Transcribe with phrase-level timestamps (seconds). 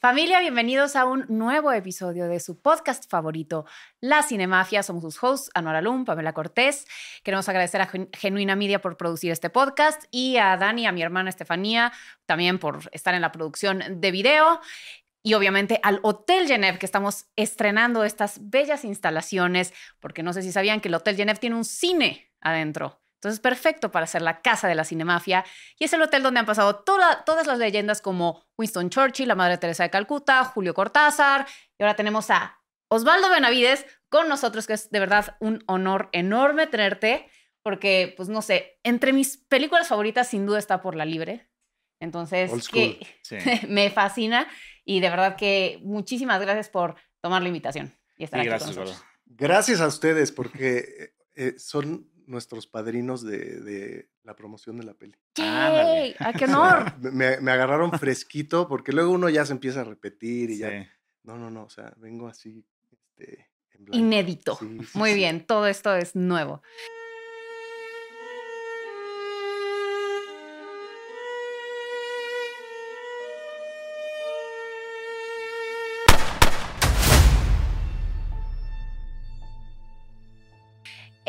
[0.00, 3.66] Familia, bienvenidos a un nuevo episodio de su podcast favorito,
[4.00, 4.82] La Cinemafia.
[4.82, 6.86] Somos sus hosts, Anuara Lum, Pamela Cortés.
[7.22, 11.28] Queremos agradecer a Genuina Media por producir este podcast y a Dani, a mi hermana
[11.28, 11.92] Estefanía,
[12.24, 14.62] también por estar en la producción de video.
[15.22, 20.50] Y obviamente al Hotel Genève, que estamos estrenando estas bellas instalaciones, porque no sé si
[20.50, 23.02] sabían que el Hotel Genève tiene un cine adentro.
[23.20, 25.44] Entonces, perfecto para ser la casa de la cinemafia.
[25.78, 29.58] Y es el hotel donde han pasado todas las leyendas como Winston Churchill, la Madre
[29.58, 31.46] Teresa de Calcuta, Julio Cortázar.
[31.78, 36.66] Y ahora tenemos a Osvaldo Benavides con nosotros, que es de verdad un honor enorme
[36.66, 37.28] tenerte,
[37.62, 41.46] porque, pues no sé, entre mis películas favoritas sin duda está Por la Libre.
[42.00, 43.06] Entonces, que
[43.68, 44.48] me fascina
[44.82, 48.82] y de verdad que muchísimas gracias por tomar la invitación y estar aquí gracias, con
[48.82, 49.06] nosotros.
[49.26, 55.16] Gracias a ustedes porque eh, son nuestros padrinos de, la promoción de la peli.
[55.36, 56.14] ¡Yay!
[56.18, 56.98] ¡Ah, qué honor!
[57.12, 60.88] me, agarraron fresquito porque luego uno ya se empieza a repetir y ya.
[61.22, 62.64] No, no, no, o sea, vengo así.
[62.90, 63.50] Este,
[63.92, 64.58] Inédito.
[64.94, 66.62] Muy bien, todo esto es nuevo.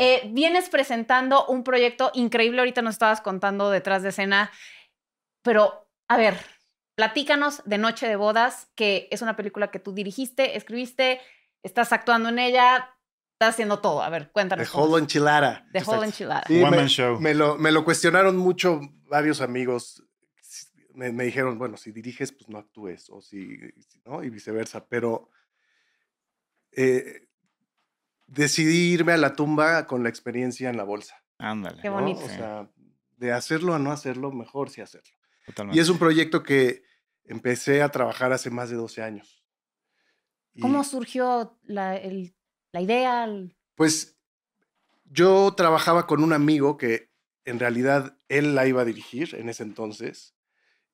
[0.03, 4.52] Eh, vienes presentando un proyecto increíble, ahorita nos estabas contando detrás de escena,
[5.44, 6.39] pero a ver,
[6.95, 11.22] platícanos de Noche de Bodas, que es una película que tú dirigiste, escribiste,
[11.61, 12.97] estás actuando en ella,
[13.33, 14.02] estás haciendo todo.
[14.02, 14.72] A ver, cuéntanos.
[14.72, 15.67] De Holo Enchilada.
[15.72, 16.45] De Holo Enchilada.
[16.47, 17.19] Sí, me, Show.
[17.19, 20.03] Me lo, me lo, cuestionaron mucho varios amigos.
[20.95, 23.55] Me, me, dijeron, bueno, si diriges, pues no actúes, o si,
[24.05, 24.23] ¿no?
[24.23, 24.83] Y viceversa.
[24.88, 25.29] Pero
[26.72, 27.27] eh,
[28.31, 31.21] decidí irme a la tumba con la experiencia en la bolsa.
[31.37, 31.81] Ándale.
[31.81, 32.23] Qué bonito.
[32.23, 32.69] O sea,
[33.17, 35.11] de hacerlo a no hacerlo, mejor sí hacerlo.
[35.45, 35.77] Totalmente.
[35.77, 36.83] Y es un proyecto que
[37.25, 39.43] empecé a trabajar hace más de 12 años.
[40.59, 41.99] ¿Cómo surgió la,
[42.71, 43.27] la idea?
[43.75, 44.17] Pues
[45.05, 47.11] yo trabajaba con un amigo que
[47.45, 50.35] en realidad él la iba a dirigir en ese entonces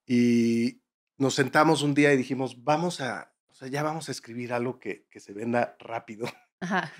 [0.06, 0.82] y
[1.18, 4.80] nos sentamos un día y dijimos, vamos a, o sea, ya vamos a escribir algo
[4.80, 6.28] que, que se venda rápido.
[6.60, 6.92] Ajá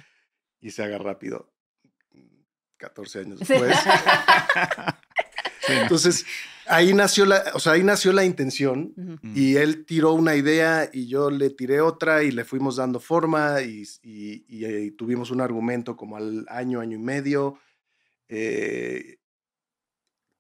[0.60, 1.52] y se haga rápido
[2.78, 3.76] 14 años después.
[5.68, 6.26] Entonces,
[6.68, 8.94] ahí nació la, o sea, ahí nació la intención
[9.36, 13.62] y él tiró una idea y yo le tiré otra y le fuimos dando forma
[13.62, 17.60] y, y, tuvimos un argumento como al año, año y medio.
[18.30, 19.18] Eh,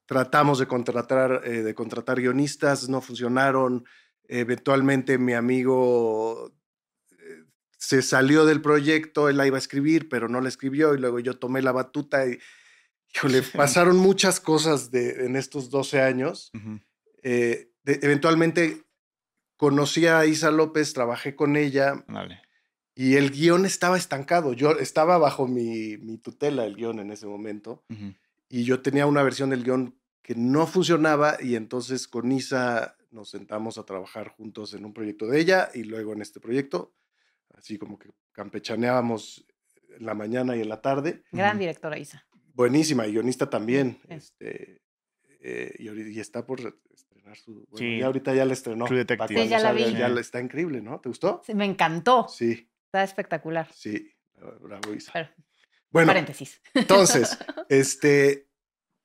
[0.05, 3.85] tratamos de contratar, eh, de contratar guionistas, no funcionaron.
[4.29, 6.53] Eventualmente mi amigo
[7.77, 11.19] se salió del proyecto, él la iba a escribir, pero no la escribió y luego
[11.19, 12.39] yo tomé la batuta y,
[13.13, 16.51] híjole, pasaron muchas cosas de, en estos 12 años.
[17.23, 18.83] Eh, eventualmente
[19.57, 22.03] conocí a Isa López, trabajé con ella.
[22.95, 24.53] Y el guion estaba estancado.
[24.53, 27.83] Yo estaba bajo mi, tutela el guion en ese momento.
[28.49, 33.29] Y yo tenía una versión del guion que no funcionaba y entonces con Isa nos
[33.29, 36.96] sentamos a trabajar juntos en un proyecto de ella y luego en este proyecto
[37.57, 39.45] así como que campechaneábamos
[39.97, 41.23] en la mañana y en la tarde.
[41.31, 42.25] Gran directora Isa.
[42.53, 43.99] Buenísima, y guionista también.
[44.07, 44.81] Este,
[45.41, 46.59] eh, y, está por
[46.93, 47.65] estrenar su...
[47.69, 48.01] Bueno, sí.
[48.01, 48.85] ahorita ya la estrenó.
[48.85, 49.43] True Detective.
[49.43, 49.93] Sí, ya la vi.
[49.93, 50.99] Ya está increíble, ¿no?
[50.99, 51.41] ¿Te gustó?
[51.45, 52.27] Sí, me encantó.
[52.27, 52.69] Sí.
[52.85, 53.67] Está espectacular.
[53.73, 54.11] Sí,
[54.61, 55.31] bravo Isa.
[55.89, 56.61] bueno, paréntesis.
[56.73, 57.37] Entonces,
[57.69, 58.47] este,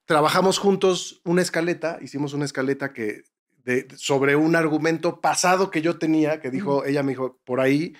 [0.05, 3.25] trabajamos juntos una escaleta, hicimos una escaleta que
[3.65, 7.95] de, sobre un argumento pasado que yo tenía, que dijo, ella me dijo, por ahí,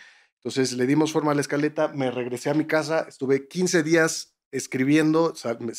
[0.45, 4.35] entonces le dimos forma a la escaleta, me regresé a mi casa, estuve 15 días
[4.51, 5.35] escribiendo,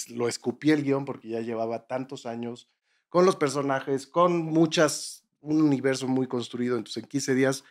[0.10, 2.70] lo escupí el guion porque ya llevaba tantos años
[3.10, 6.78] con los personajes, con muchas, un universo muy construido.
[6.78, 7.64] Entonces en 15 días,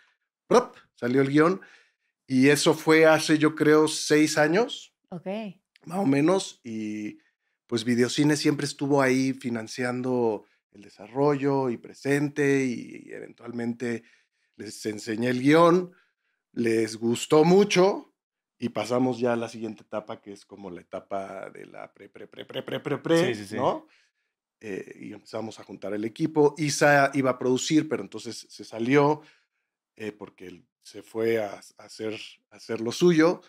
[0.47, 0.77] ¡prop!
[0.95, 1.63] salió el guion
[2.27, 4.95] y eso fue hace yo creo seis años.
[5.09, 5.27] Ok.
[5.87, 6.61] Más o menos.
[6.63, 7.19] Y
[7.67, 14.03] pues Videocine siempre estuvo ahí financiando el desarrollo y presente y eventualmente
[14.57, 15.93] les enseñé el guion
[16.53, 18.13] les gustó mucho
[18.59, 22.09] y pasamos ya a la siguiente etapa, que es como la etapa de la pre,
[22.09, 23.87] pre, pre, pre, pre, pre, pre, sí, sí, ¿no?
[24.61, 26.55] Eh, y empezamos a juntar el equipo.
[26.57, 29.23] Isa iba a producir, pero entonces se salió
[29.97, 32.21] eh, porque se fue a, hacer,
[32.51, 33.41] hacer lo suyo.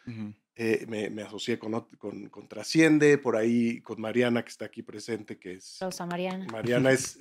[0.55, 4.81] Eh, me, me, asocié con, con, con, Trasciende, por ahí con Mariana, que está aquí
[4.81, 5.77] presente, que es...
[5.81, 6.47] Rosa Mariana.
[6.51, 7.19] Mariana es...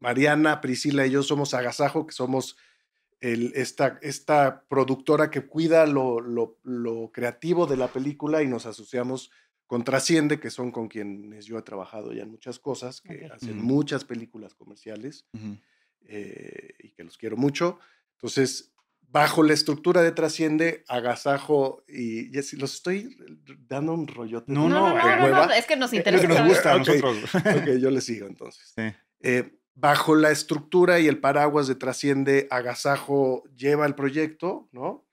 [0.00, 2.56] Mariana, Priscila y yo somos Agasajo, que somos
[3.20, 9.30] esta, esta, productora que cuida lo, lo, creativo de la película y nos asociamos
[9.66, 13.60] con Trasciende, que son con quienes yo he trabajado ya en muchas cosas, que hacen
[13.60, 15.26] muchas películas comerciales
[16.06, 17.78] eh, y que los quiero mucho.
[18.14, 18.72] Entonces,
[19.10, 23.16] bajo la estructura de Trasciende, Agasajo y, y los estoy
[23.66, 24.52] dando un rollote.
[24.52, 26.22] No, no, no, es que nos interesa.
[26.22, 27.34] Es que nos gusta a nosotros.
[27.34, 28.74] ok, yo le sigo entonces.
[29.20, 35.06] Eh, bajo la estructura y el paraguas de Trasciende, Agasajo lleva el proyecto, ¿no?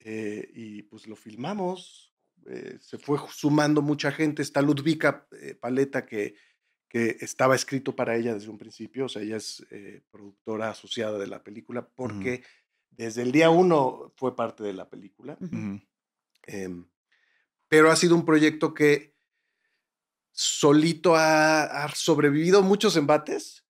[0.00, 2.14] Eh, y pues lo filmamos,
[2.46, 5.26] eh, se fue sumando mucha gente, está Ludvika
[5.60, 6.34] Paleta que,
[6.88, 9.64] que estaba escrito para ella desde un principio, o sea, ella es
[10.10, 12.44] productora asociada de la película porque
[12.90, 15.38] desde el día uno fue parte de la película.
[16.46, 16.86] Em,
[17.68, 19.14] pero ha sido un proyecto que
[20.32, 23.63] solito ha, sobrevivido muchos embates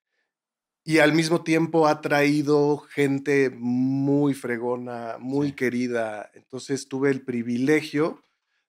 [0.87, 6.31] y al mismo tiempo ha traído gente muy fregona, muy querida.
[6.35, 8.23] Entonces tuve el privilegio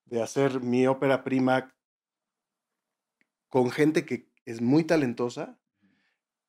[0.06, 1.76] de hacer mi ópera prima
[3.50, 5.60] con gente que es muy talentosa,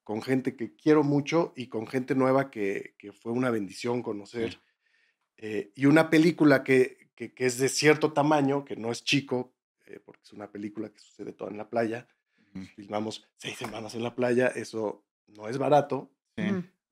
[0.04, 4.60] con gente que quiero mucho y con gente nueva que, fue una bendición conocer.
[5.36, 9.52] Eh, y una película que, que, es de cierto tamaño, que no es chico,
[9.86, 12.06] eh, porque es una película que sucede toda en la playa.
[12.76, 16.10] Filmamos seis semanas en la playa, eso no es barato,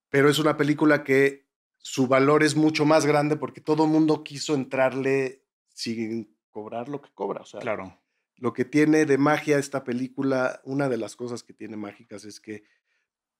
[0.08, 1.46] pero es una película que
[1.78, 7.02] su valor es mucho más grande porque todo el mundo quiso entrarle sin cobrar lo
[7.02, 7.42] que cobra.
[7.42, 8.00] O sea, claro.
[8.36, 12.40] lo que tiene de magia esta película, una de las cosas que tiene mágicas es
[12.40, 12.64] que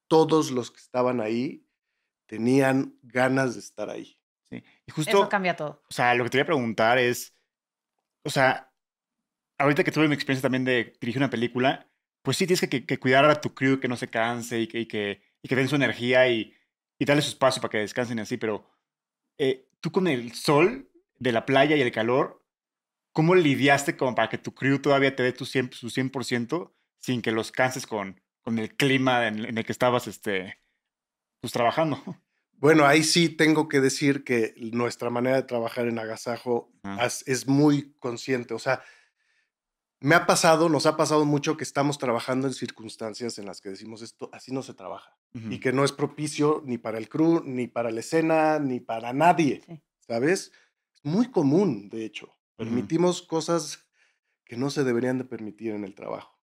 [0.09, 1.67] todos los que estaban ahí
[2.27, 4.19] tenían ganas de estar ahí.
[4.43, 4.63] Sí.
[4.87, 5.11] Y justo.
[5.11, 5.83] Eso cambia todo.
[5.89, 7.35] O sea, lo que te voy a preguntar es.
[8.25, 8.73] O sea,
[9.59, 11.89] ahorita que tuve mi experiencia también de dirigir una película,
[12.25, 14.87] pues sí tienes que, cuidar a tu crew que no se canse y que, y
[14.87, 16.55] que, y que den su energía y,
[16.99, 18.67] y darle su espacio para que descansen así, pero
[19.37, 22.43] eh, tú con el sol de la playa y el calor,
[23.13, 27.21] ¿cómo lidiaste como para que tu crew todavía te dé tu 100, su 100% sin
[27.21, 30.59] que los canses con, con el clima en, el que estabas este,
[31.41, 32.03] pues, trabajando.
[32.57, 36.73] Bueno, ahí sí tengo que decir que nuestra manera de trabajar en Agasajo
[37.27, 38.55] es muy consciente.
[38.55, 38.83] O sea,
[40.05, 43.71] me ha pasado, nos ha pasado mucho que estamos trabajando en circunstancias en las que
[43.71, 45.17] decimos esto, así no se trabaja.
[45.33, 49.15] Y que no es propicio ni para el crew, ni para la escena, ni para
[49.15, 49.63] nadie.
[50.01, 50.53] ¿Sabes?
[50.93, 52.29] Es muy común, de hecho.
[52.57, 53.87] Permitimos cosas
[54.45, 56.39] que no se deberían de permitir en el trabajo.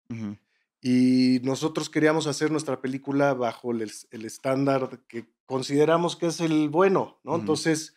[0.81, 3.91] Y nosotros queríamos hacer nuestra película bajo el,
[4.25, 7.35] estándar que consideramos que es el bueno, ¿no?
[7.35, 7.97] Entonces,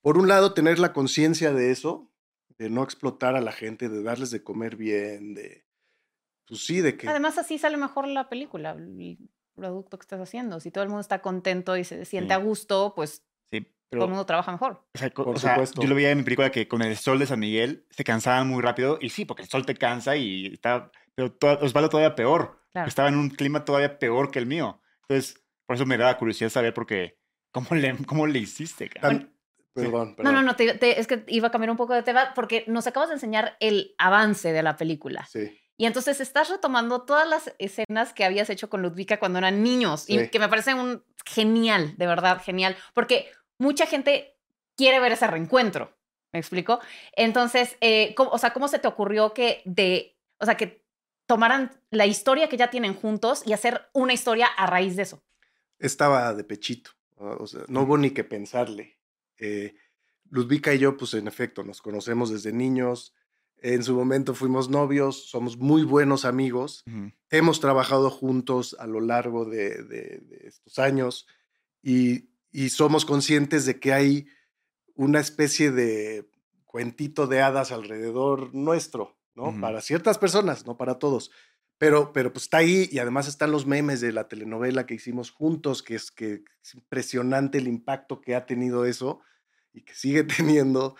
[0.00, 2.11] por un lado, tener la conciencia de eso,
[2.62, 5.64] de no explotar a la gente, de darles de comer bien, de,
[6.46, 7.08] pues sí, de que...
[7.08, 9.18] Además, así sale mejor la película, el
[9.54, 10.60] producto que estás haciendo.
[10.60, 14.10] Si todo el mundo está contento y se siente a gusto, pues sí, todo el
[14.10, 14.84] mundo trabaja mejor.
[14.94, 15.82] O sea, por supuesto.
[15.82, 18.48] yo lo veía en mi película que con el sol de San Miguel se cansaban
[18.48, 22.60] muy rápido, y sí, porque el sol te cansa y está pero Osvaldo todavía peor.
[22.86, 24.80] Estaba en un clima todavía peor que el mío.
[25.02, 27.18] Entonces, por eso me da curiosidad saber porque
[27.50, 28.90] cómo le, cómo le hiciste.
[29.74, 32.64] Perdón, perdón, No, no, no, es que iba a cambiar un poco de tema porque
[32.66, 35.26] nos acabas de enseñar el avance de la película.
[35.30, 35.58] Sí.
[35.76, 40.04] Y entonces estás retomando todas las escenas que habías hecho con Ludvika cuando eran niños
[40.08, 44.36] y que me parece un genial, de verdad, genial, porque mucha gente
[44.76, 45.96] quiere ver ese reencuentro.
[46.32, 46.80] ¿Me explico?
[47.14, 50.82] Entonces, eh, o sea, ¿cómo se te ocurrió que de, o sea, que
[51.26, 55.22] tomaran la historia que ya tienen juntos y hacer una historia a raíz de eso.
[55.78, 58.98] Estaba de pechito, o sea, no hubo ni que pensarle.
[59.42, 59.74] Eh,
[60.30, 63.12] Ludvika y yo, pues en efecto, nos conocemos desde niños.
[63.58, 66.84] En su momento fuimos novios, somos muy buenos amigos.
[67.28, 71.26] Hemos trabajado juntos a lo largo de, estos años
[71.82, 74.26] y, y, somos conscientes de que hay
[74.94, 76.30] una especie de
[76.64, 79.18] cuentito de hadas alrededor nuestro.
[79.34, 79.60] ¿no?
[79.60, 81.30] Para ciertas personas, no para todos.
[81.78, 85.30] Pero, pero pues está ahí y además están los memes de la telenovela que hicimos
[85.30, 89.20] juntos, que es, que es impresionante el impacto que ha tenido eso
[89.72, 90.96] y que sigue teniendo.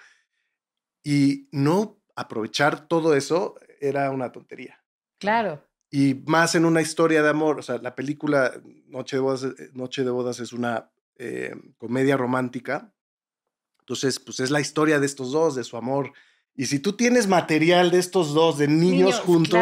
[1.02, 4.82] Y no aprovechar todo eso era una tontería.
[5.18, 5.66] Claro.
[5.90, 8.52] Y más en una historia de amor, o sea, la película
[8.86, 12.94] Noche de Bodas, eh, Noche de Bodas es una eh, comedia romántica.
[13.80, 16.12] Entonces, pues es la historia de estos dos, de su amor
[16.54, 19.58] y si tú tienes material de estos dos, de niños, juntos,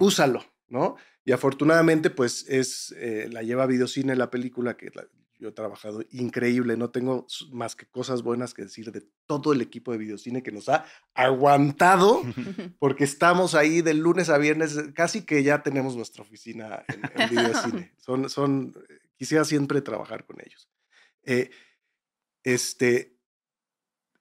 [0.00, 0.96] úsalo, ¿no?
[1.24, 4.90] Y afortunadamente, pues es, eh, la lleva Videocine la película que
[5.38, 6.76] yo he trabajado increíble.
[6.76, 10.52] No tengo más que cosas buenas que decir de todo el equipo de Videocine que
[10.52, 12.22] nos ha aguantado,
[12.78, 17.92] porque estamos ahí de lunes a viernes, casi que ya tenemos nuestra oficina en, Videocine.
[17.98, 18.74] Son, son,
[19.16, 20.68] quisiera siempre trabajar con ellos.
[21.24, 21.50] Eh,
[22.42, 23.18] este,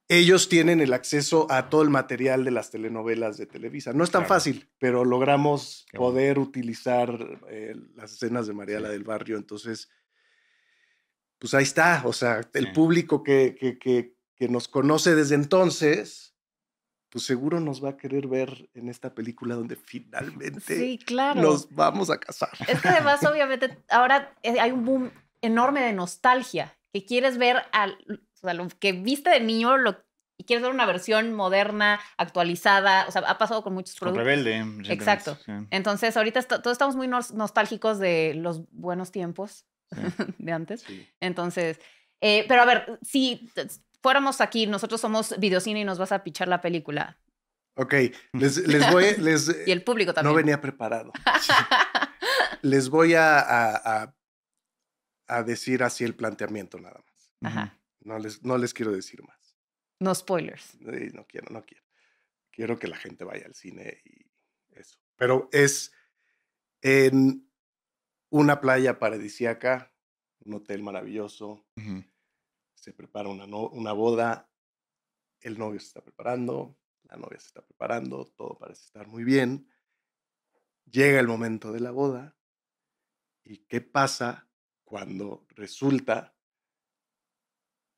[0.09, 3.93] ellos tienen el acceso a todo el material de las telenovelas de Televisa.
[3.93, 9.37] No es tan fácil, pero logramos poder utilizar eh, las escenas de Mariela del Barrio.
[9.37, 9.89] Entonces,
[11.39, 12.01] pues ahí está.
[12.05, 12.71] O sea, el Sí.
[12.73, 16.35] público que, que, que, que nos conoce desde entonces,
[17.09, 21.41] pues seguro nos va a querer ver en esta película donde finalmente Sí, claro.
[21.41, 22.49] nos vamos a casar.
[22.67, 27.57] Es que además, obviamente, ahora eh, hay un boom enorme de nostalgia, que quieres ver
[27.71, 30.03] al, o sea, lo que viste de niño lo,
[30.37, 33.05] y quieres ver una versión moderna, actualizada.
[33.07, 34.25] O sea, ha pasado con muchos Con productos.
[34.25, 34.91] Rebelde.
[34.93, 35.37] Exacto.
[35.45, 35.51] sí.
[35.71, 40.01] Entonces, ahorita todos estamos muy nos- nostálgicos de los buenos tiempos Sí.
[40.37, 40.81] de antes.
[40.81, 41.07] Sí.
[41.19, 41.79] Entonces,
[42.21, 43.49] eh, pero a ver, si
[44.01, 47.19] fuéramos aquí, nosotros somos videocine y nos vas a pichar la película.
[47.75, 47.93] Ok,
[48.33, 50.31] les, les voy, les, Y el público también.
[50.33, 51.11] no venía preparado.
[52.63, 54.13] Les voy a, a,
[55.27, 57.33] a- decir así el planteamiento nada más.
[57.51, 57.79] Ajá.
[58.01, 59.55] No les, no les quiero decir más.
[59.99, 60.75] No spoilers.
[60.81, 61.83] No quiero, no quiero.
[62.51, 64.25] Quiero que la gente vaya al cine y
[64.71, 64.97] eso.
[65.17, 65.91] Pero es
[66.81, 67.46] en
[68.29, 69.93] una playa paradisiaca,
[70.39, 71.65] un hotel maravilloso,
[72.73, 74.49] se prepara una, no- una boda,
[75.41, 79.69] el novio se está preparando, la novia se está preparando, todo parece estar muy bien.
[80.85, 82.37] Llega el momento de la boda
[83.43, 84.49] y ¿qué pasa
[84.83, 86.35] cuando resulta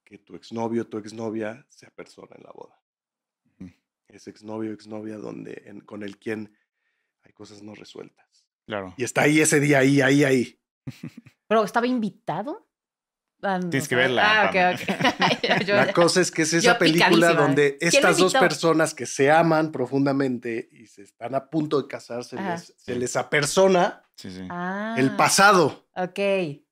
[0.04, 2.84] que tu exnovio o tu exnovia se apersona en la boda?
[3.60, 3.72] Ujú.
[4.08, 6.56] Ese exnovio o exnovia donde, en- con el quien
[7.22, 8.29] hay cosas no resueltas.
[8.70, 8.94] Claro.
[8.98, 10.60] Y está ahí ese día, ahí, ahí, ahí.
[11.48, 12.68] ¿Pero estaba invitado?
[13.42, 15.66] Ah, no Tienes que verla, Ah, ok, ok.
[15.66, 17.36] Yo- La cosa es que es esa película ¿eh?
[17.36, 21.82] donde ¿Quién lo estas dos personas que se aman profundamente y se están a punto
[21.82, 24.46] de casarse, les- se les apersona Sí, sí.
[24.52, 25.88] Ah, el pasado.
[25.96, 26.20] Ok.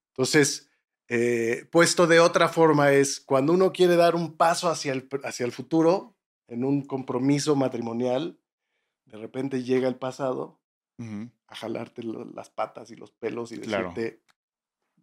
[0.10, 0.70] Entonces,
[1.08, 5.26] eh, puesto de otra forma, es cuando uno quiere dar un paso hacia el, pr-
[5.26, 6.16] hacia el futuro,
[6.48, 8.38] en un compromiso matrimonial,
[9.06, 10.60] de repente llega el pasado
[11.00, 11.32] Ujú.
[11.48, 13.90] A jalarte lo- las patas y los pelos y Claro.
[13.96, 14.22] decirte,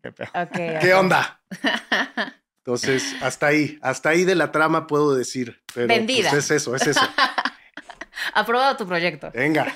[0.02, 0.28] Qué pedo.
[0.34, 0.52] Ok.
[0.82, 1.00] ¿qué ok.
[1.00, 1.42] onda?
[2.58, 5.62] Entonces, hasta ahí, hasta ahí de la trama puedo decir.
[5.74, 6.30] Pero pues, Vendida.
[6.30, 7.00] es eso, es eso.
[8.34, 9.30] Aprobado tu proyecto.
[9.32, 9.66] Venga.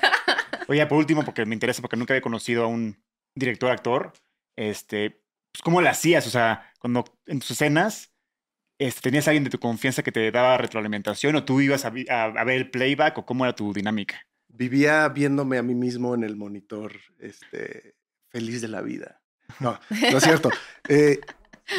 [0.67, 3.01] Oye, por último, porque me interesa, porque nunca había conocido a un
[3.35, 4.13] director actor,
[4.55, 6.25] este, pues, ¿cómo lo hacías?
[6.27, 8.11] O sea, cuando en tus escenas
[8.79, 11.89] este, tenías a alguien de tu confianza que te daba retroalimentación o tú ibas a-
[11.89, 14.25] a ver el playback o cómo era tu dinámica.
[14.49, 17.95] Vivía viéndome a mí mismo en el monitor, este,
[18.29, 19.21] feliz de la vida.
[19.59, 20.49] No, no es cierto.
[20.91, 21.19] Eh,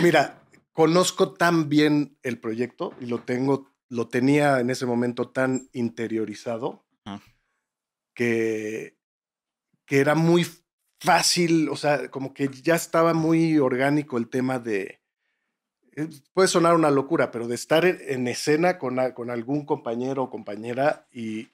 [0.03, 0.41] mira,
[0.73, 6.85] conozco tan bien el proyecto y lo tengo, lo tenía en ese momento tan interiorizado
[7.05, 7.21] Ah.
[8.15, 8.97] que,
[9.85, 10.47] que era muy
[11.01, 15.01] fácil, o sea, como que ya estaba muy orgánico el tema de,
[15.97, 20.25] eh, puede sonar una locura, pero de estar en, en escena con, con algún compañero
[20.25, 21.49] o compañera y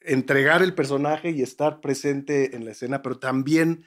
[0.00, 3.84] entregar el personaje y estar presente en la escena, pero también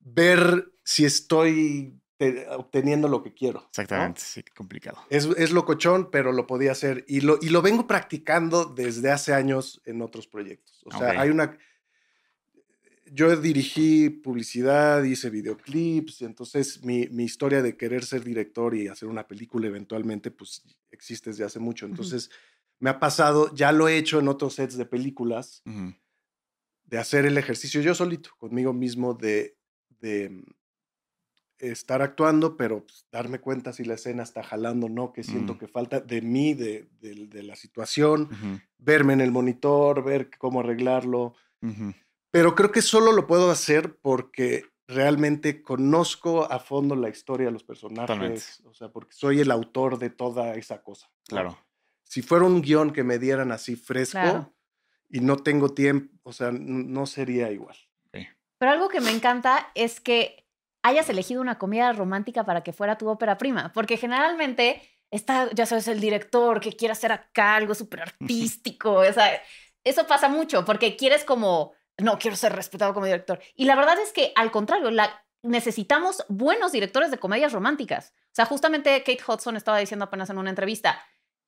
[0.00, 3.60] ver si estoy te- obteniendo lo que quiero.
[3.60, 3.66] ¿no?
[3.68, 4.98] Exactamente, sí, qué complicado.
[5.08, 7.04] Es, es locochón, pero lo podía hacer.
[7.08, 10.82] Y lo, y lo vengo practicando desde hace años en otros proyectos.
[10.84, 11.56] O sea, hay una...
[13.12, 19.08] Yo dirigí publicidad, hice videoclips, entonces mi, mi historia de querer ser director y hacer
[19.08, 21.86] una película eventualmente, pues existe desde hace mucho.
[21.86, 22.30] Entonces,
[22.80, 25.94] me ha pasado, ya lo he hecho en otros sets de películas, Ujú.
[26.84, 29.56] de hacer el ejercicio yo solito, conmigo mismo, de,
[30.00, 30.42] de mm,
[31.58, 35.54] estar actuando, pero pues, darme cuenta si la escena está jalando o no, que siento
[35.54, 35.58] Mm.
[35.58, 38.60] que falta de mí, de, de- de la situación, Ujú.
[38.78, 41.34] verme en el monitor, ver cómo arreglarlo.
[42.30, 47.52] Pero creo que solo lo puedo hacer porque realmente conozco a fondo la historia de
[47.52, 51.10] los personajes, o sea, porque soy el autor de toda esa cosa.
[51.28, 51.58] Claro.
[52.10, 54.52] Si fuera un guion que me dieran así fresco Claro.
[55.08, 57.76] y no tengo tiempo, o sea, no sería igual.
[58.58, 60.44] Pero algo que me encanta es que
[60.82, 65.66] hayas elegido una comedia romántica para que fuera tu ópera prima, porque generalmente está, ya
[65.66, 69.40] sabes, el director que quiere hacer acá algo súper artístico, o sea,
[69.84, 73.40] eso pasa mucho, porque quieres como, no, quiero ser respetado como director.
[73.54, 78.12] Y la verdad es que al contrario, la, necesitamos buenos directores de comedias románticas.
[78.26, 81.00] O sea, justamente Kate Hudson estaba diciendo apenas en una entrevista,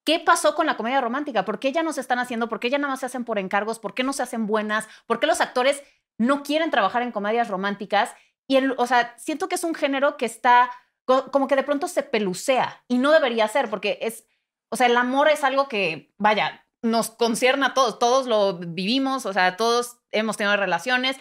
[0.05, 1.45] ¿qué pasó con la comedia romántica?
[1.45, 2.49] ¿Por qué ya no se están haciendo?
[2.49, 3.79] ¿Por qué ya nada más se hacen por encargos?
[3.79, 4.89] ¿Por qué no se hacen buenas?
[5.07, 5.83] ¿Por qué los actores
[6.19, 8.15] no quieren trabajar en comedias románticas?
[8.49, 10.71] Y, el, o sea, siento que es un género que está
[11.05, 14.27] co- como que de pronto se pelucea y no debería ser porque es,
[14.71, 19.25] o sea, el amor es algo que, vaya, nos concierne a todos, todos lo vivimos,
[19.27, 21.17] o sea, todos hemos tenido relaciones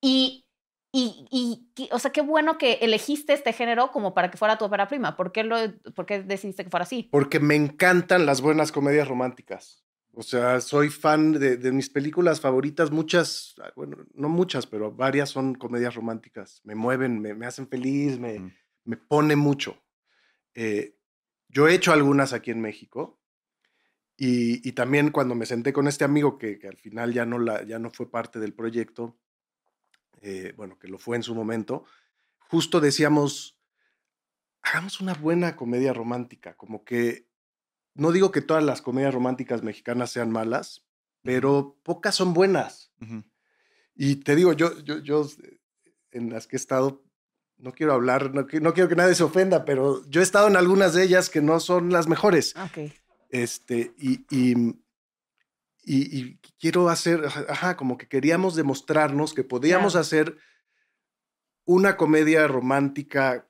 [0.00, 0.43] y,
[0.94, 4.64] y, y o sea, qué bueno que elegiste este género como para que fuera tu
[4.64, 5.16] ópera prima.
[5.16, 5.56] ¿Por qué, lo,
[5.94, 7.08] por qué decidiste que fuera así?
[7.10, 9.84] Porque me encantan las buenas comedias románticas.
[10.12, 12.92] O sea, soy fan de, de mis películas favoritas.
[12.92, 16.60] Muchas, ah, bueno, no muchas, pero varias son comedias románticas.
[16.62, 18.52] Me mueven, me, me hacen feliz, me, Mm.
[18.84, 19.82] me pone mucho.
[20.54, 20.96] Eh,
[21.48, 23.20] yo he hecho algunas aquí en México
[24.16, 27.80] y, también cuando me senté con este amigo que, al final ya no, la, ya
[27.80, 29.18] no fue parte del proyecto,
[30.26, 31.84] eh, bueno, que lo fue en su momento,
[32.38, 33.58] justo decíamos,
[34.62, 37.28] hagamos una buena comedia romántica, como que,
[37.92, 40.86] no digo que todas las comedias románticas mexicanas sean malas,
[41.22, 42.90] pero pocas son buenas.
[43.94, 45.28] Y te digo, yo, yo, yo,
[46.10, 47.04] en las que he estado,
[47.58, 50.94] no quiero hablar, no, quiero que nadie se ofenda, pero yo he estado en algunas
[50.94, 52.54] de ellas que no son las mejores.
[52.56, 52.90] Ok.
[53.28, 54.74] Este, y, y,
[55.86, 60.36] y, quiero hacer, ajá, como que queríamos demostrarnos que podíamos hacer
[61.64, 63.48] una comedia romántica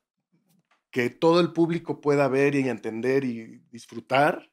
[0.91, 4.49] que todo el público pueda ver y entender y disfrutar,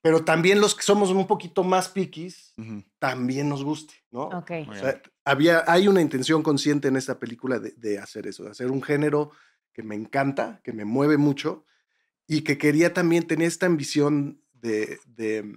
[0.00, 2.54] pero también los que somos un poquito más piquis,
[2.98, 4.22] también nos guste, ¿no?
[4.28, 4.50] Ok.
[4.68, 8.70] O sea, había, hay una intención consciente en esta película de, hacer eso, de hacer
[8.70, 9.32] un género
[9.74, 11.66] que me encanta, que me mueve mucho
[12.26, 15.56] y que quería también tener esta ambición de, de,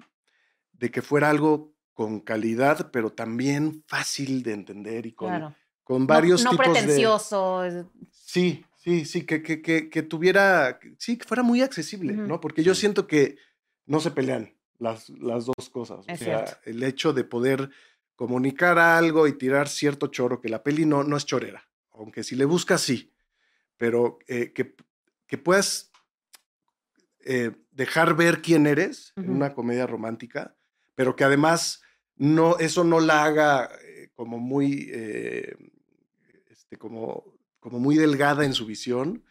[0.79, 6.51] que fuera algo con calidad, pero también fácil de entender y con, con varios no,
[6.51, 7.63] no tipos pretencioso.
[8.11, 12.39] Sí, Sí, sí, que, que, que, tuviera, sí, que fuera muy accesible, ¿no?
[12.39, 13.35] Porque yo siento que
[13.87, 16.05] no se pelean las, las dos cosas.
[16.07, 17.71] o sea, el hecho de poder
[18.15, 22.35] comunicar algo y tirar cierto choro, que la peli no, no es chorera, aunque si
[22.35, 23.11] le buscas, sí,
[23.75, 24.75] pero eh, que,
[25.25, 25.91] que puedas
[27.21, 30.55] eh, dejar ver quién eres en una comedia romántica,
[30.95, 31.83] pero que además
[32.15, 34.89] no, eso no la haga eh, como muy,
[36.49, 37.35] este, como
[37.65, 39.23] como muy delgada en su visión.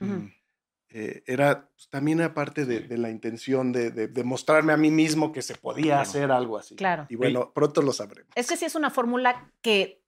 [0.89, 5.31] Eh, era pues, también aparte de, de, la intención de, de, mostrarme a mí mismo
[5.31, 6.75] que se podía hacer algo así.
[6.75, 7.07] Claro.
[7.09, 8.33] Y bueno, pronto lo sabremos.
[8.35, 10.03] Es que sí es una fórmula que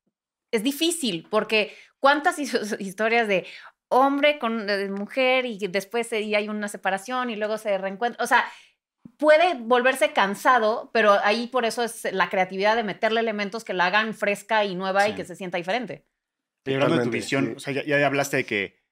[0.50, 2.38] es difícil, porque cuántas
[2.80, 3.46] historias de
[3.90, 8.24] hombre con mujer y después y hay una separación y luego se reencuentra.
[8.24, 8.44] O sea,
[9.16, 13.86] puede volverse cansado, pero ahí por eso es la creatividad de meterle elementos que la
[13.86, 16.06] hagan fresca y nueva y que se sienta diferente.
[16.64, 18.82] Y hablando de tu visión, o sea, ya, hablaste de que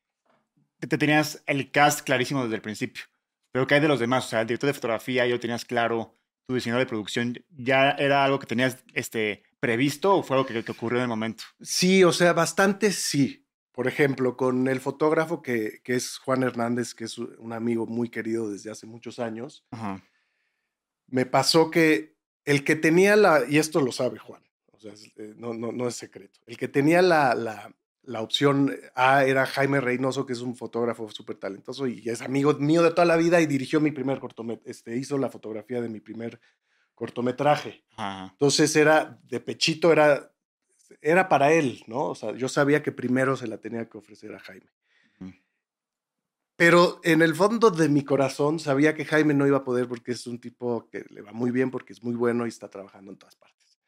[0.79, 3.05] te tenías el cast clarísimo desde el principio.
[3.53, 4.27] Pero ¿qué hay de los demás?
[4.27, 8.25] O sea, el director de fotografía, yo tenías claro, tu diseñador de producción, ¿ya era
[8.25, 11.45] algo que tenías este, previsto o fue algo que, ocurrió en el momento?
[11.61, 13.44] Sí, o sea, bastante sí.
[13.75, 18.09] Por ejemplo, con el fotógrafo que, que es Juan Hernández, que es un amigo muy
[18.09, 19.65] querido desde hace muchos años,
[21.09, 24.43] me pasó que el que tenía la, y esto lo sabe Juan,
[24.85, 26.41] eh, no, no, no, es secreto.
[26.47, 31.11] El que tenía la, la, la, opción A era Jaime Reynoso, que es un fotógrafo
[31.11, 34.71] súper talentoso y es amigo mío de toda la vida y dirigió mi primer cortometraje,
[34.71, 36.39] este, hizo la fotografía de mi primer
[36.95, 37.85] cortometraje.
[38.31, 40.31] Entonces era, de pechito era,
[41.05, 42.07] era para él, ¿no?
[42.07, 44.67] O sea, yo sabía que primero se la tenía que ofrecer a Jaime.
[46.57, 50.13] Pero en el fondo de mi corazón sabía que Jaime no iba a poder porque
[50.13, 53.11] es un tipo que le va muy bien, porque es muy bueno y está trabajando
[53.11, 53.81] en todas partes.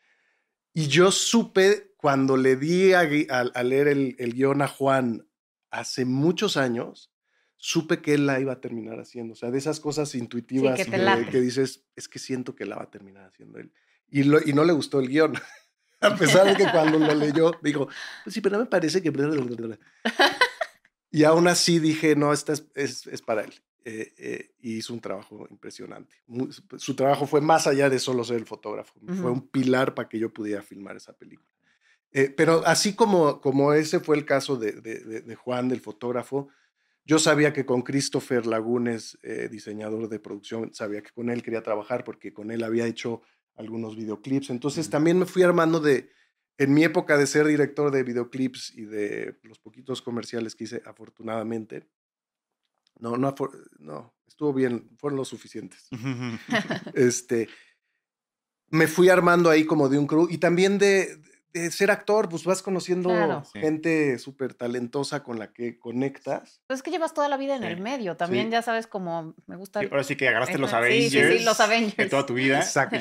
[0.75, 5.27] Y yo supe cuando le di a, leer el, el, guion a Juan
[5.71, 7.13] hace muchos años,
[7.57, 9.33] supe que él la iba a terminar haciendo.
[9.33, 12.91] O sea, de esas cosas intuitivas que, dices, es que siento que la va a
[12.91, 13.73] terminar haciendo él.
[14.09, 15.35] Y, lo, y no le gustó el guion.
[16.07, 17.88] a pesar de que cuando lo leyó, dijo,
[18.25, 19.12] pues sí, pero no me parece que...
[21.11, 23.55] y aún así dije, no, esta es, es, es para él.
[23.88, 26.16] Eh, eh, y hizo un trabajo impresionante.
[26.77, 30.19] su trabajo fue más allá de solo ser el fotógrafo, fue un pilar para que
[30.19, 31.49] yo pudiera filmar esa película.
[32.11, 36.49] Eh, pero así como, como ese fue el caso de, de, Juan, del fotógrafo,
[37.05, 39.21] yo sabía que con Christopher Lagunes,
[39.53, 43.23] diseñador de producción, sabía que con él quería trabajar porque con él había hecho
[43.57, 44.51] algunos videoclips.
[44.51, 46.11] Entonces también me fui armando de,
[46.59, 50.83] en mi época de ser director de videoclips y de los poquitos comerciales que hice,
[50.87, 51.88] afortunadamente,
[52.99, 53.35] no, no,
[53.79, 55.88] no, estuvo bien, fueron los suficientes.
[56.95, 57.49] este,
[58.69, 61.21] me fui armando ahí como de un crew y también de,
[61.61, 66.61] de ser actor, pues vas conociendo gente súper talentosa con la que conectas.
[66.66, 69.57] Pues es que llevas toda la vida en el medio, también ya sabes cómo me
[69.57, 69.81] gusta.
[69.81, 71.38] ahora sí que agarraste los Avengers.
[71.38, 71.97] Sí, los Avengers.
[71.97, 72.59] De toda tu vida.
[72.59, 72.99] Exacto.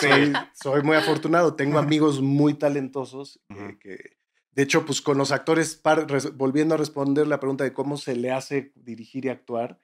[0.00, 3.40] soy, soy, muy afortunado, tengo amigos muy talentosos
[3.80, 4.18] que
[4.58, 5.80] de hecho, pues con los actores,
[6.34, 9.78] volviendo a responder la pregunta de cómo se le hace dirigir y actuar,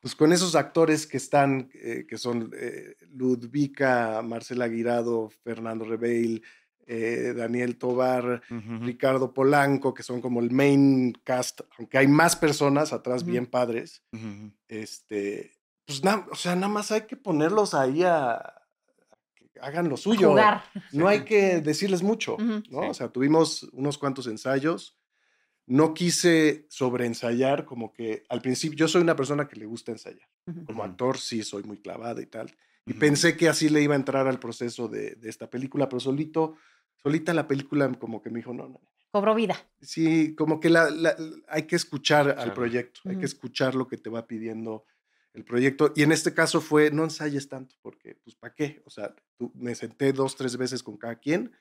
[0.00, 6.42] pues con esos actores que están, eh, que son eh, Ludvika, Marcela Aguirado, Fernando Rebeil,
[6.86, 8.42] eh, Daniel Tobar,
[8.80, 14.02] Ricardo Polanco, que son como el main cast, aunque hay más personas atrás bien padres,
[14.68, 15.52] este,
[15.86, 18.54] pues nada, o sea, nada más hay que ponerlos ahí a,
[19.60, 20.34] hagan lo suyo.
[20.92, 22.36] No hay que decirles mucho,
[22.70, 22.90] ¿no?
[22.90, 24.98] O sea, tuvimos unos cuantos ensayos,
[25.66, 30.28] no quise sobreensayar, como que al principio, yo soy una persona que le gusta ensayar.
[30.66, 32.54] Como actor sí soy muy clavado y tal.
[32.86, 36.00] Y pensé que así le iba a entrar al proceso de, de esta película, pero
[36.00, 36.56] solito,
[37.04, 38.80] solita la película como que me dijo, no, no.
[39.12, 39.56] Cobró vida.
[39.80, 41.16] Sí, como que la, la-
[41.48, 42.54] hay que escuchar al Escucharlo.
[42.54, 44.84] proyecto, hay que escuchar lo que te va pidiendo
[45.34, 45.92] el proyecto.
[45.94, 48.82] Y en este caso fue, no ensayes tanto, porque, pues, ¿para qué?
[48.86, 51.52] O sea, tú- me senté dos, tres veces con cada quien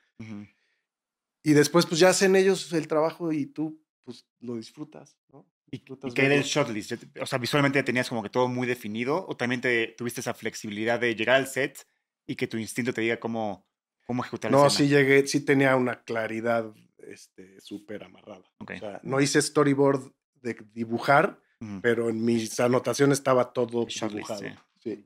[1.43, 5.45] y después, pues, ya hacen ellos el trabajo y tú, pues, lo disfrutas, ¿no?
[5.67, 6.45] ¿Y, Disfrutas y qué del verlo.
[6.45, 6.89] shotlist?
[6.91, 9.87] ¿Ya te- O sea, visualmente ya tenías como que todo muy definido o también te
[9.97, 11.85] tuviste esa flexibilidad de llegar al set
[12.25, 13.67] y que tu instinto te diga cómo,
[14.05, 14.77] cómo ejecutar la No, escena?
[14.89, 18.43] sí llegué, sí tenía una claridad este, súper amarrada.
[18.59, 20.11] O sea, no hice storyboard
[20.41, 21.39] de dibujar,
[21.81, 24.39] pero en mis anotaciones estaba todo dibujado.
[24.41, 24.49] sí.
[24.81, 25.05] sí.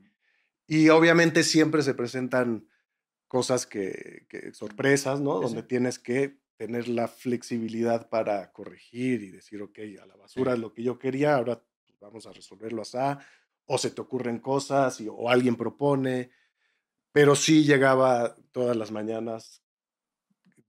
[0.68, 2.68] Y obviamente siempre se presentan
[3.28, 5.38] cosas que, que- sorpresas, ¿no?
[5.40, 10.54] Sí, Donde tienes que tener la flexibilidad para corregir y decir, ok, a la basura
[10.54, 12.98] es lo que yo quería, ahora pues, vamos a resolverlo así,
[13.66, 16.32] o se te ocurren cosas, y- o alguien propone,
[17.18, 19.64] pero sí llegaba todas las mañanas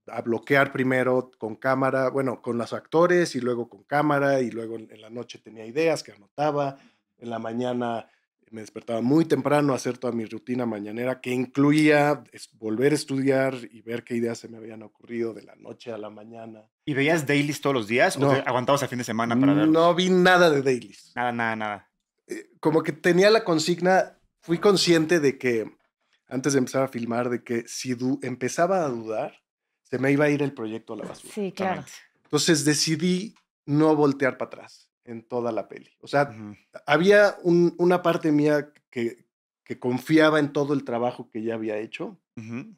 [0.07, 4.77] a bloquear primero con cámara, bueno, con los actores y luego con cámara y luego
[4.77, 6.79] en la noche tenía ideas que anotaba,
[7.19, 8.09] en la mañana
[8.49, 13.53] me despertaba muy temprano a hacer toda mi rutina mañanera que incluía volver a estudiar
[13.69, 16.63] y ver qué ideas se me habían ocurrido de la noche a la mañana.
[16.83, 18.29] ¿Y veías dailies todos los días No.
[18.29, 19.71] o te aguantabas a fin de semana para verlos?
[19.71, 21.11] No vi nada de dailies.
[21.15, 21.91] Nada, nada, nada.
[22.25, 25.77] Eh, Como que tenía la consigna, fui consciente de que
[26.29, 29.41] antes de empezar a filmar, de que si empezaba a dudar,
[29.83, 31.33] se me iba a ir el proyecto a la basura.
[31.33, 31.83] Sí, claro.
[32.23, 35.89] Entonces decidí no voltear para atrás en toda la peli.
[36.01, 36.55] O sea, Ujú.
[36.85, 39.25] había un- una parte mía que,
[39.63, 42.75] que confiaba en todo el trabajo que ya había hecho Ujú.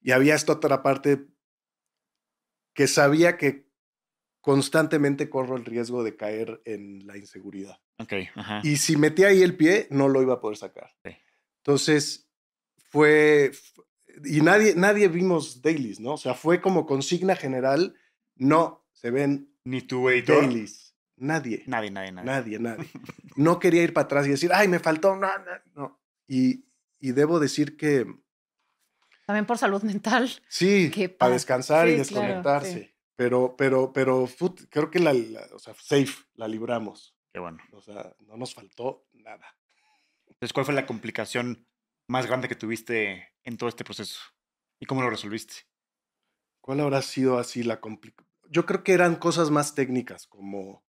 [0.00, 1.26] y había esta otra parte
[2.74, 3.66] que sabía que
[4.40, 7.80] constantemente corro el riesgo de caer en la inseguridad.
[7.98, 8.60] Ok, ajá.
[8.62, 10.94] Y si metía ahí el pie, no lo iba a poder sacar.
[11.04, 11.16] Sí.
[11.58, 12.25] Entonces,
[12.88, 13.52] fue...
[14.24, 16.14] Y nadie, nadie vimos dailies, ¿no?
[16.14, 17.94] O sea, fue como consigna general,
[18.36, 20.40] no se ven Ni tu editor.
[20.40, 20.94] dailies.
[21.16, 21.62] Nadie.
[21.66, 22.26] Nadie, nadie, nadie.
[22.26, 22.86] Nadie, nadie.
[23.36, 26.00] No quería ir para atrás y decir, ay, me faltó, no, no, no.
[26.26, 26.64] Y,
[26.98, 28.06] y debo decir que
[29.26, 30.30] También por salud mental.
[30.48, 32.72] sí, para descansar y claro, desconectarse.
[32.84, 32.90] sí.
[33.14, 34.26] Pero, pero, pero,
[34.70, 37.14] creo que la, la- o sea, safe, la libramos.
[37.32, 37.58] Qué bueno.
[37.72, 39.54] O sea, no nos faltó nada.
[40.26, 41.66] Entonces, ¿cuál fue la complicación
[42.08, 44.20] más grande que tuviste en todo este proceso?
[44.78, 45.54] ¿Y cómo lo resolviste?
[46.60, 48.26] ¿Cuál habrá sido así la complicación?
[48.48, 50.84] Yo creo que eran cosas más técnicas, como,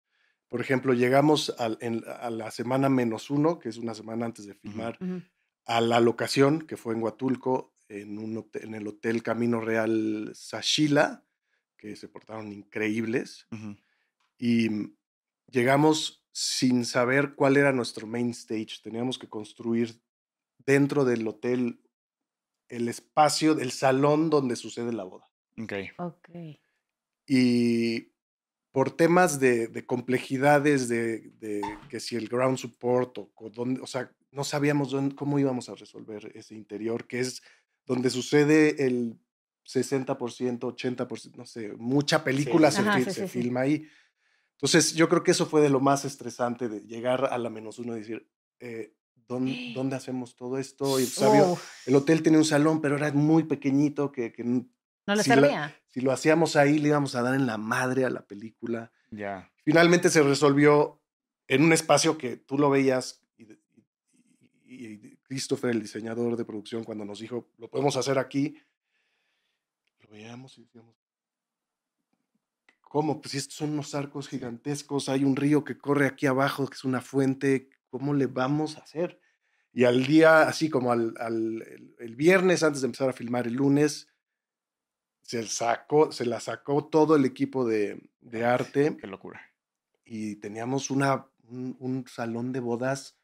[0.48, 4.46] por ejemplo, llegamos al- en- a la semana menos uno, que es una semana antes
[4.46, 4.98] de filmar,
[5.64, 10.32] a la locación, que fue en Huatulco, en, un hotel- en el Hotel Camino Real
[10.34, 11.24] Sashila,
[11.76, 13.46] que se portaron increíbles.
[14.38, 14.68] Y
[15.50, 18.80] llegamos sin saber cuál era nuestro main stage.
[18.82, 20.02] Teníamos que construir
[20.66, 21.80] dentro del hotel
[22.68, 25.26] el espacio, el salón donde sucede la boda.
[25.58, 25.72] Ok.
[25.98, 26.28] Ok.
[27.26, 28.12] Y
[28.72, 33.80] por temas de, de complejidades, de, de que si el ground support o, o dónde,
[33.80, 37.42] o sea, no sabíamos dónde- cómo íbamos a resolver ese interior, que es
[37.86, 39.18] donde sucede el
[39.64, 42.82] 60%, 80%, no sé, mucha película sí, se.
[42.82, 43.28] Ajá, sí, se sí, sí.
[43.42, 43.88] filma ahí.
[44.52, 47.78] Entonces, yo creo que eso fue de lo más estresante, de llegar a la menos
[47.78, 48.28] uno y decir,
[48.60, 48.94] eh,
[49.28, 50.98] ¿dónde, dónde hacemos todo esto?
[51.00, 51.46] Y, pues, había-
[51.86, 54.64] el hotel tenía un salón, pero era muy pequeñito, que, que no
[55.06, 55.76] le la- servía.
[55.88, 58.92] si lo hacíamos ahí, le íbamos a dar en la madre a la película.
[59.10, 59.50] Ya.
[59.64, 61.00] Finalmente se resolvió
[61.48, 63.46] en un espacio que tú lo veías y-
[64.64, 68.58] y Christopher, el diseñador de producción, cuando nos dijo, lo podemos hacer aquí,
[70.00, 70.94] lo veíamos y decíamos,
[72.80, 73.20] ¿cómo?
[73.20, 76.74] Pues si estos son unos arcos gigantescos, hay un río que corre aquí abajo, que
[76.74, 79.20] es una fuente, ¿cómo le vamos a hacer?
[79.72, 83.54] Y al día, así como al, al- el, viernes, antes de empezar a filmar el
[83.54, 84.08] lunes,
[85.22, 89.40] se, sacó, se la sacó todo el equipo de, de arte Qué locura.
[90.04, 93.18] y teníamos una, un, un salón de bodas,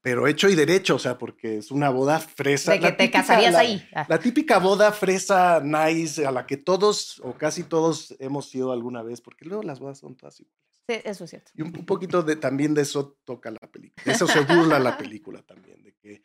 [0.00, 2.72] pero hecho y derecho, o sea, porque es una boda fresa.
[2.72, 3.88] De que la te típica- casarías la- ahí.
[3.94, 4.06] Ah.
[4.08, 9.02] La típica boda fresa, nice, a la que todos o casi todos hemos ido alguna
[9.02, 10.65] vez, porque luego las bodas son todas iguales.
[10.88, 11.50] Sí, eso es cierto.
[11.54, 14.04] Y un, un poquito de, también de eso toca la película.
[14.04, 16.22] De eso se burla la película también, de que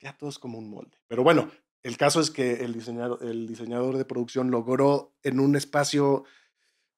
[0.00, 0.98] ya todo es como un molde.
[1.08, 1.50] Pero bueno,
[1.82, 6.24] el caso es que el diseñador, el diseñador de producción logró en un espacio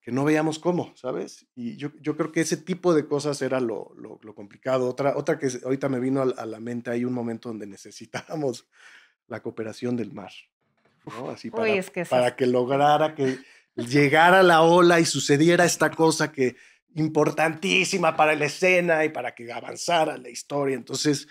[0.03, 1.47] que no veíamos cómo, ¿sabes?
[1.55, 4.87] Y yo, yo creo que ese tipo de cosas era lo, lo- lo complicado.
[4.87, 8.69] Otra, otra que ahorita me vino a, a la mente, hay un momento donde necesitábamos
[9.27, 10.31] la cooperación del mar.
[11.07, 11.31] ¿no?
[11.31, 13.39] Así Uy, para, es que para es- que lograra que
[13.77, 16.57] llegara la ola y sucediera esta cosa que
[16.95, 20.77] importantísima para la escena y para que avanzara la historia.
[20.77, 21.27] Entonces,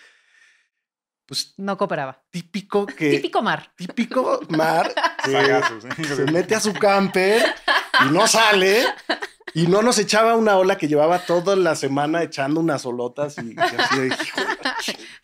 [1.26, 2.22] pues No cooperaba.
[2.30, 3.72] típico que Típico mar.
[3.76, 5.90] típico Mar que Sagazos, ¿eh?
[6.16, 7.44] se mete a su camper
[8.08, 8.84] y no sale
[9.54, 13.54] y no nos echaba una ola que llevaba toda la semana echando unas olotas y,
[13.54, 14.10] y así.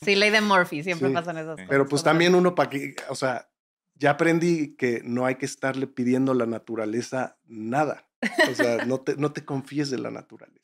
[0.01, 1.13] Sí, ley de Murphy, siempre Sí.
[1.13, 1.63] pasan esas Sí.
[1.63, 1.67] cosas.
[1.69, 3.49] Pero pues también uno para que, o sea,
[3.95, 8.07] ya aprendí que no hay que estarle pidiendo a la naturaleza nada.
[8.51, 10.59] O sea, no te, no te confíes de la naturaleza.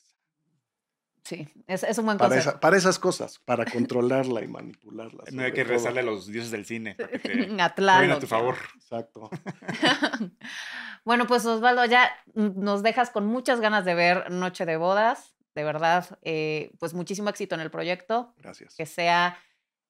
[1.23, 2.49] Sí, es, es un buen Para, consejo.
[2.51, 5.23] esa- para esas cosas, para controlarla y manipularla.
[5.31, 5.73] No hay que todo.
[5.73, 6.93] rezarle a los dioses del cine.
[6.95, 8.11] para que te jueguen Atlán.
[8.11, 8.55] a tu favor.
[8.75, 9.29] Exacto.
[11.05, 15.35] bueno, pues Osvaldo, ya nos dejas con muchas ganas de ver Noche de Bodas.
[15.55, 18.33] De verdad, eh, pues muchísimo éxito en el proyecto.
[18.37, 18.75] Gracias.
[18.75, 19.39] Que sea,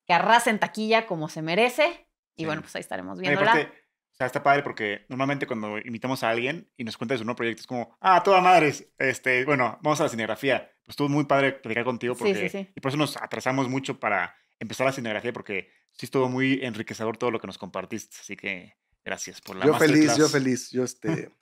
[0.05, 2.07] que arrase en taquilla como se merece.
[2.35, 2.45] Y Sí.
[2.45, 3.51] bueno, pues ahí estaremos viéndola.
[3.53, 3.73] aparte,
[4.15, 7.25] o sea, está padre porque normalmente cuando invitamos a alguien y nos cuenta de su
[7.25, 10.71] nuevo proyecto es como, ah, toda madres, este, bueno, vamos a la cinegrafía.
[10.85, 12.69] Pues estuvo muy padre platicar contigo Sí, porque, sí, sí.
[12.73, 17.17] y por eso nos atrasamos mucho para empezar la cinegrafía porque sí estuvo muy enriquecedor
[17.17, 18.15] todo lo que nos compartiste.
[18.21, 21.35] Así que gracias por la Yo feliz, yo feliz, yo este,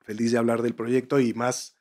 [0.00, 1.76] feliz de hablar del proyecto y más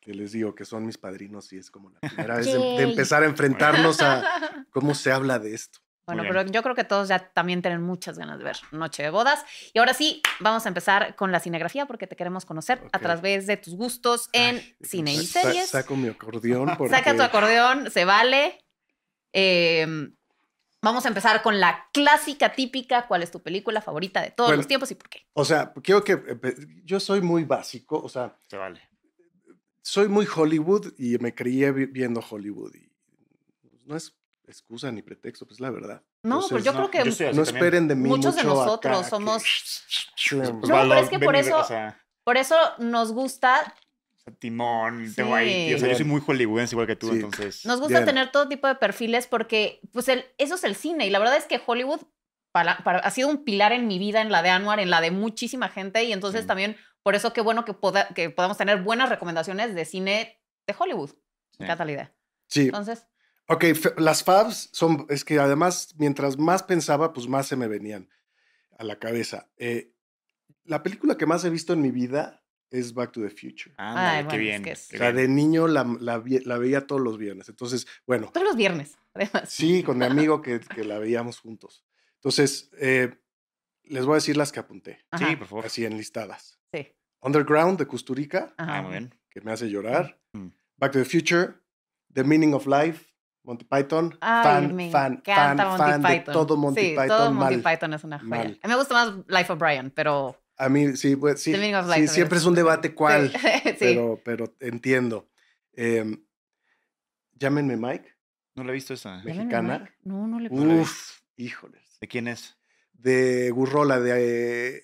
[0.00, 2.82] que les digo que son mis padrinos y es como la primera vez de, de
[2.82, 5.80] empezar a enfrentarnos a cómo se habla de esto.
[6.14, 9.10] Bueno, pero yo creo que todos ya también tienen muchas ganas de ver Noche de
[9.10, 9.44] Bodas.
[9.72, 13.46] Y ahora sí, vamos a empezar con la cinegrafía porque te queremos conocer a través
[13.46, 15.68] de tus gustos en Ay, cine y sa- series.
[15.70, 18.58] Saco mi acordeón porque Saca tu acordeón, se vale.
[19.32, 20.14] Em,
[20.82, 23.06] vamos a empezar con la clásica típica.
[23.06, 24.58] ¿Cuál es tu película favorita de todos Bueno.
[24.58, 25.26] los tiempos y por qué?
[25.34, 26.20] O sea, quiero que
[26.84, 28.80] yo soy muy básico, o sea, Se vale.
[29.82, 32.90] soy muy Hollywood y me crié vi- viendo Hollywood y
[33.84, 34.16] no es
[34.50, 36.02] excusa ni pretexto, pues la verdad.
[36.22, 38.96] No, pero yo no, creo que yo No esperen de mí muchos de mucho nosotros
[38.96, 39.42] acá que- somos.
[40.16, 40.42] Slim.
[40.42, 43.74] No, Osvaldo, pero es que por eso- o sea, Por eso nos gusta,
[44.38, 45.20] Timón, Sí.
[45.22, 47.16] Haití, O sea, yo soy muy hollywoodense igual que tú, Sí.
[47.16, 47.64] entonces.
[47.66, 48.04] nos gusta Bien.
[48.06, 51.06] tener todo tipo de perfiles porque pues el, eso es el cine.
[51.06, 52.00] Y la verdad es que Hollywood
[52.52, 55.00] para, para- ha sido un pilar en mi vida, en la de Anwar, en la
[55.00, 56.04] de muchísima gente.
[56.04, 56.46] Y entonces Sí.
[56.46, 60.74] también, por eso qué bueno que, poda- que podamos tener buenas recomendaciones de cine de
[60.78, 61.10] Hollywood.
[61.10, 61.16] Sí.
[61.60, 62.14] Me encanta la idea.
[62.48, 63.06] Sí, Entonces,
[63.54, 63.64] ok,
[63.98, 68.08] las Fabs son, es que además, mientras más pensaba, pues más se me venían
[68.78, 69.50] a la cabeza.
[69.56, 69.92] Eh,
[70.64, 73.74] la película que más he visto en mi vida es Back to the Future.
[73.76, 74.62] Ándale, Ay, qué bueno, es bien.
[74.62, 77.48] que es- O sea, de niño la, la la veía todos los viernes.
[77.48, 79.48] Entonces, bueno, todos los viernes, además.
[79.50, 81.84] sí, con mi amigo que, que la veíamos juntos.
[82.16, 83.14] Entonces, eh,
[83.84, 85.66] les voy a decir las que apunté, Ajá, Sí, por favor.
[85.66, 86.60] así enlistadas.
[86.72, 86.86] sí.
[87.22, 88.78] Underground de Custurica, Ajá.
[88.78, 89.14] Ah, muy bien.
[89.28, 90.18] que me hace llorar.
[90.32, 90.48] Mm.
[90.78, 91.54] Back to the Future,
[92.14, 93.09] The Meaning of Life,
[93.42, 94.16] Monty Python.
[94.20, 96.32] Ay, fan, me fan, fan, encanta Monty fan de Python.
[96.34, 97.08] todo Monty sí, Python.
[97.08, 97.72] todo Monty mal.
[97.74, 98.28] Python es una joya.
[98.28, 98.60] mal.
[98.62, 102.08] A mí me gusta más Life of Brian, pero A mí, sí, pues, sí, sí,
[102.08, 103.32] siempre es un debate cuál,
[103.64, 105.28] Sí, pero, pero entiendo.
[105.72, 106.22] Em,
[107.32, 108.14] llámenme Mike,
[108.54, 109.22] No la he visto esa.
[109.22, 109.78] Mexicana.
[109.80, 109.92] Mike.
[110.04, 111.98] No, no le he uf, híjoles.
[112.00, 112.58] ¿De quién es?
[112.92, 114.76] De Gurrola, de...
[114.76, 114.82] eh,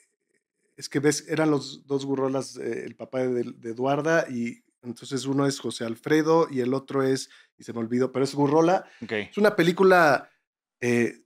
[0.77, 5.27] es que ves, eran los dos Gurrolas, eh, el papá de, de Eduarda, y entonces
[5.27, 8.89] uno es José Alfredo y el otro es, y se me olvidó, pero es Gurrola.
[9.03, 9.13] Ok.
[9.13, 10.31] Es una película,
[10.81, 11.25] eh,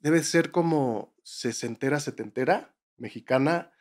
[0.00, 3.72] debe ser como sesentera, setentera, mexicana,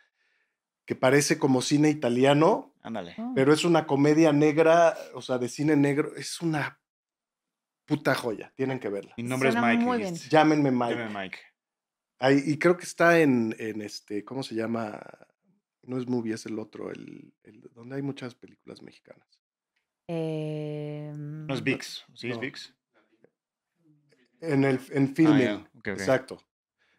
[0.85, 3.15] que parece como cine italiano, Ándale.
[3.17, 3.33] Oh.
[3.35, 6.15] pero es una comedia negra, o sea, de cine negro.
[6.15, 6.79] Es una
[7.85, 9.13] puta joya, tienen que verla.
[9.17, 10.13] Mi nombre Suena es Mike.
[10.29, 10.93] Llámenme Mike.
[10.95, 11.38] Llámeme Mike.
[12.19, 14.99] Ahí- y creo que está en, en este, ¿cómo se llama?
[15.83, 19.27] No es movie, es el otro, el, el- donde hay muchas películas mexicanas.
[20.12, 22.06] Eh, No es VIX.
[22.15, 22.39] ¿Sí es.
[22.39, 22.74] VIX?
[24.41, 25.67] En el en Ah, filming.
[25.78, 25.88] ok.
[25.89, 26.41] Exacto.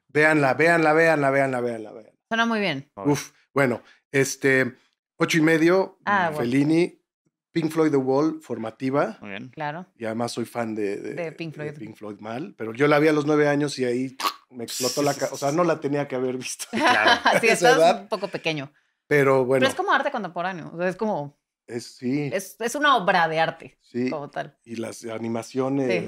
[0.09, 2.13] Véanla, véanla, véanla, véanla, véanla, véanla.
[2.29, 2.89] Suena muy bien.
[2.95, 4.77] Uf, bueno, este,
[5.17, 6.39] ocho y medio, Ah, bueno.
[6.39, 7.03] Fellini,
[7.51, 9.19] Pink Floyd The Wall, formativa.
[9.21, 9.49] Muy bien.
[9.49, 9.87] Claro.
[9.97, 11.55] Y además soy fan de, de, De Pink
[11.97, 12.21] Floyd.
[12.21, 14.17] mal, pero yo la vi a los nueve años y ahí
[14.51, 15.35] me explotó la cabeza.
[15.35, 16.67] O sea, no la tenía que haber visto.
[16.71, 17.21] Claro.
[17.41, 18.71] sí, estás un poco pequeño.
[19.09, 20.71] Pero bueno, Pero es como arte contemporáneo.
[20.73, 21.40] o sea, es como.
[21.71, 24.11] Es, sí, Es, es una obra de arte, sí.
[24.11, 24.57] como tal.
[24.65, 26.05] Y las animaciones,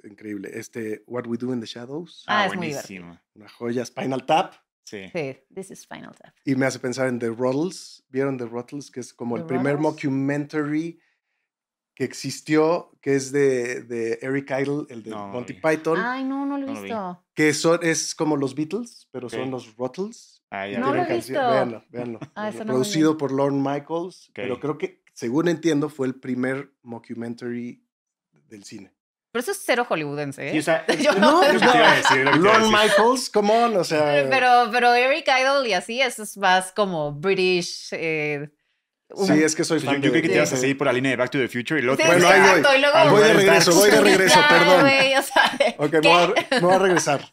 [0.00, 0.08] Sí.
[0.08, 0.50] increíble.
[0.54, 3.18] Este, What We Do in the Shadows, Ah, Ah, es muy buenísimo.
[3.34, 3.84] una joya.
[3.84, 4.54] Spinal Tap.
[4.84, 5.08] Sí.
[5.12, 6.34] Sí, this is Final Tap.
[6.44, 8.04] Y me hace pensar en The Ruttles.
[8.08, 8.90] ¿Vieron The Ruttles?
[8.90, 11.00] Que es como el ¿The primer mockumentary
[11.94, 15.60] que existió, que es de, de Eric Idle, el de No, Monty vi.
[15.60, 17.24] Python, Ay, no, no lo he No lo visto.
[17.34, 19.50] que son, es como los Beatles, pero son Ok.
[19.50, 20.42] los Ruttles.
[20.50, 20.80] Ah, ya.
[20.80, 21.32] No lo he visto.
[21.34, 22.18] Véanlo, véanlo.
[22.34, 22.72] Ah, véanlo.
[22.72, 24.60] Producido por Lorne Michaels, pero Ok.
[24.62, 27.84] creo que, según entiendo, fue el primer mockumentary
[28.32, 28.92] del cine.
[29.32, 30.52] Pero eso es cero hollywoodense, ¿eh?
[30.52, 32.70] Sí, o sea, Yo- no, iba a Lorne decir.
[32.70, 34.26] Michaels, come on, o sea.
[34.28, 37.88] Pero, pero Eric Idle y así, eso es más como British.
[37.92, 38.50] eh,
[39.14, 40.38] un- sí, es que soy fan yo, yo creí que te Sí.
[40.38, 42.26] ibas a seguir por la línea de Back to the Future y luego Sí, Bueno,
[42.26, 42.80] sí, ahí voy.
[42.80, 44.80] luego- Ah, Voy de Bueno, regreso, voy de regreso, perdón.
[44.80, 46.00] güey, o sea, Ok, ¿qué?
[46.00, 47.32] me voy, a, me voy a regresar.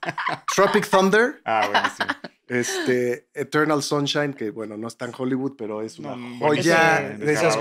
[0.56, 2.08] Tropic Thunder, Ah, buenísimo.
[2.50, 7.32] Este, Eternal Sunshine, que bueno, no está en Hollywood, pero es una No, joya de
[7.34, 7.58] esas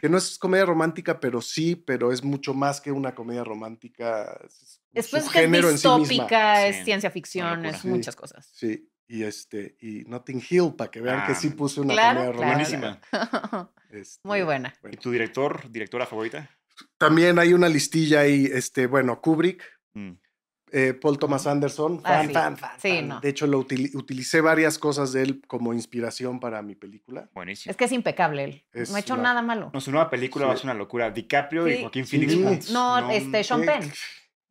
[0.00, 4.38] que no es comedia romántica, pero sí, pero es mucho más que una comedia romántica.
[4.44, 5.98] Es Después que es género en sí misma.
[5.98, 7.88] distópica, es Sí, ciencia ficción, es Sí.
[7.88, 8.50] muchas cosas.
[8.52, 12.32] Sí, y este, y Notting Hill, para que vean que sí puse una claro, comedia
[12.32, 12.50] claro.
[12.82, 13.00] romántica.
[13.12, 13.70] Buenísima.
[13.88, 14.74] Este, Muy buena.
[14.90, 16.50] ¿Y tu director, directora favorita?
[16.98, 19.62] También hay una listilla ahí, este, bueno, Kubrick,
[19.94, 20.10] Mm.
[20.78, 22.32] Eh, Paul Thomas Anderson, Ah, fan, sí.
[22.34, 23.08] fan, fan, Sí, fan.
[23.08, 23.20] no.
[23.20, 27.30] De hecho, lo utili- utilicé varias cosas de él como inspiración para mi película.
[27.32, 27.70] Buenísimo.
[27.70, 28.64] Es que es impecable él.
[28.72, 29.70] Es no ha hecho la- nada malo.
[29.72, 30.48] No, su nueva película Sí.
[30.48, 31.10] va a ser una locura.
[31.10, 31.80] DiCaprio y.
[31.80, 32.18] Joaquín Sí.
[32.18, 32.32] Phoenix.
[32.34, 32.42] Sí.
[32.44, 32.70] juntos.
[32.72, 33.66] No, este, Sean ¿Qué?
[33.66, 33.82] Penn.
[33.82, 33.92] Sean Penn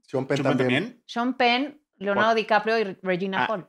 [0.07, 0.83] ¿Sean Penn también.
[0.83, 1.03] también?
[1.05, 3.47] Sean Penn, Leonardo DiCaprio y Regina Ah.
[3.53, 3.67] Hall.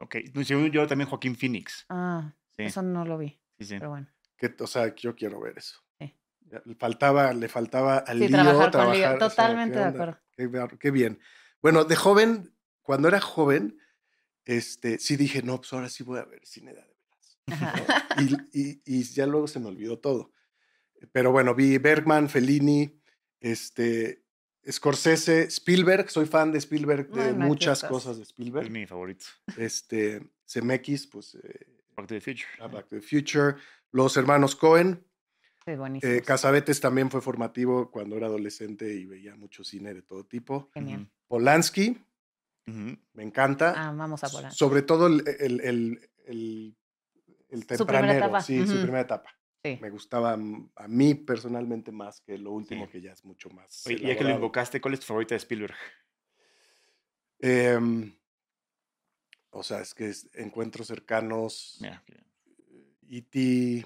[0.00, 0.16] Ok.
[0.34, 1.86] No, según yo también Joaquín Phoenix.
[1.88, 2.64] Ah, Sí.
[2.64, 3.74] eso no lo vi, Sí, sí.
[3.78, 4.08] pero bueno.
[4.36, 5.80] Que, o sea, yo quiero ver eso.
[6.78, 9.06] Faltaba, le faltaba al Sí, lío trabajar con trabajar, Leo.
[9.08, 10.18] o sea, Totalmente ¿qué de acuerdo.
[10.36, 11.18] Qué, qué bien.
[11.64, 13.78] Bueno, de joven, cuando era joven,
[14.44, 18.10] este, sí dije, no, pues ahora sí voy a ver cine de veras.
[18.52, 20.30] Y, y- y ya luego se me olvidó todo.
[21.10, 23.00] Pero bueno, vi Bergman, Fellini,
[23.40, 24.22] este,
[24.70, 28.70] Scorsese, Spielberg, soy fan de Spielberg, de muchas cosas de Es Spielberg.
[28.70, 29.24] mi favorito.
[29.56, 32.46] Este, Zemeckis, pues, eh, Back to the Future.
[32.60, 33.56] A Back to the Future,
[33.90, 35.02] los hermanos Cohen,
[36.02, 40.70] eh, Casabetes también fue formativo cuando era adolescente y veía mucho cine de todo tipo.
[40.74, 41.10] Genial.
[41.34, 41.98] Polanski,
[42.66, 43.74] me encanta.
[43.76, 44.52] Ah, vamos a volar.
[44.54, 46.76] Sobre todo el, el, el, el-
[47.48, 48.40] el Su primera tempranero, etapa.
[48.40, 49.36] sí, su primera etapa.
[49.64, 49.76] Sí.
[49.82, 52.92] Me gustaba a mí personalmente más que lo último Sí.
[52.92, 53.84] que ya es mucho más.
[53.88, 55.74] Oye, ya que lo invocaste, ¿cuál es tu favorita de Spielberg?
[57.40, 58.16] Em,
[59.50, 62.00] o sea, es que es encuentros cercanos, Mira,
[63.08, 63.84] E.T.,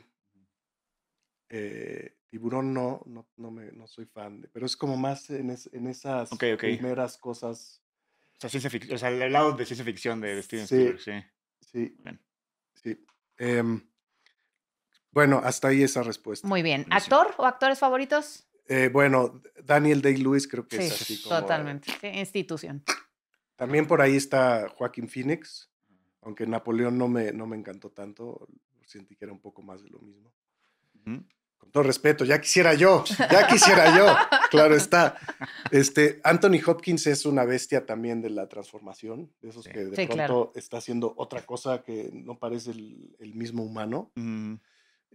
[1.49, 5.51] eh, Tiburón no, no, no, me, no soy fan, de, pero es como más en,
[5.51, 7.83] es- en esas primeras cosas.
[8.37, 10.75] O sea, ciencia ficción, o sea, el lado de ciencia ficción de, Steven Sí.
[10.75, 11.13] Spielberg, sí.
[11.73, 12.21] Sí, Bien.
[12.75, 13.07] sí.
[13.39, 13.83] Em,
[15.11, 16.47] bueno, hasta ahí esa respuesta.
[16.47, 16.87] Muy bien.
[16.91, 18.45] ¿Actor o actores favoritos?
[18.69, 21.41] Eh, bueno, Daniel Day-Lewis creo que Sí, es así como...
[21.41, 21.91] totalmente.
[22.01, 22.85] Sí, institución.
[23.57, 25.71] También por ahí está Joaquín Phoenix,
[26.21, 28.47] aunque Napoleón no me, no me encantó tanto,
[28.87, 30.33] sentí que era un poco más de lo mismo.
[31.07, 31.25] Ujú.
[31.59, 34.07] Con todo respeto, ya quisiera yo, ya quisiera yo,
[34.51, 35.17] claro está.
[35.71, 39.71] Este, Anthony Hopkins es una bestia también de la transformación, de esos Sí.
[39.73, 40.53] que de Sí, pronto claro.
[40.55, 44.11] está haciendo otra cosa que no parece el, el mismo humano.
[44.17, 44.59] Ujú.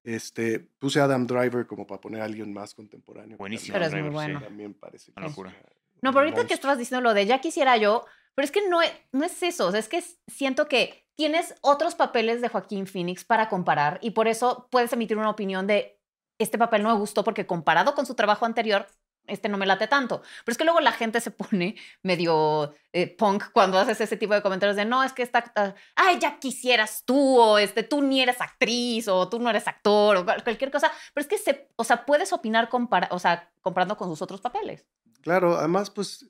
[0.03, 3.37] Este, puse a Adam Driver como para poner a alguien más contemporáneo.
[3.37, 4.41] que Buenísimo, Pero es muy bueno.
[4.41, 5.49] También parece que Una es locura.
[5.51, 5.69] una-
[6.01, 8.81] No, pero ahorita que estabas diciendo lo de ya quisiera yo, pero es que no
[8.81, 12.85] es, no es eso, o sea, es que siento que tienes otros papeles de Joaquín
[12.87, 15.97] Phoenix para comparar y por eso puedes emitir una opinión de
[16.39, 18.87] este papel no me gustó porque comparado con su trabajo anterior,
[19.25, 20.21] este no me late tanto.
[20.43, 24.33] Pero es que luego la gente se pone medio eh, punk cuando haces ese tipo
[24.33, 28.01] de comentarios de no, es que está, ah, ay, ya quisieras tú, o este, tú
[28.01, 30.91] ni eres actriz, o tú no eres actor, o cual- cualquier cosa.
[31.13, 34.41] Pero es que, se, o sea, puedes opinar compara- o sea, comparando con sus otros
[34.41, 34.85] papeles.
[35.21, 36.29] Claro, además, pues,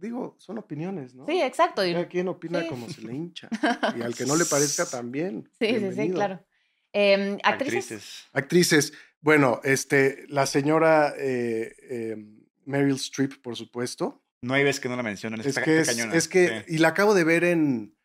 [0.00, 1.26] digo, son opiniones, ¿no?
[1.26, 1.84] Sí, exacto.
[1.86, 2.66] y- Cada quien opina sí.
[2.66, 3.48] como se le hincha.
[3.96, 5.48] Y al que no le parezca también.
[5.60, 6.44] Sí, sí, sí, claro.
[6.92, 7.84] Em, ¿Actrices?
[7.92, 8.28] Actrices.
[8.32, 8.92] Actrices.
[9.24, 12.16] Bueno, este, la señora eh, eh,
[12.66, 14.22] Meryl Streep, por supuesto.
[14.42, 15.40] No hay veces que no la mencionan.
[15.40, 16.74] Es que, es, cañona, es que, sí.
[16.74, 17.96] y la acabo de ver en,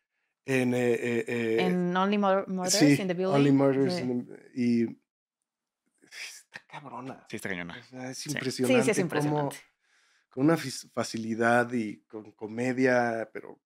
[0.46, 3.34] en, eh, eh, eh, En Only Mur- Murders sí, in the Building.
[3.34, 4.00] Only Murders Sí.
[4.00, 4.84] in the- y
[6.10, 7.26] está cabrona.
[7.28, 7.78] Sí, está cañona.
[7.78, 8.80] O sea, es impresionante.
[8.82, 9.56] Sí, sí, es cómo- impresionante.
[10.30, 10.56] con una
[10.94, 13.60] facilidad y con comedia, pero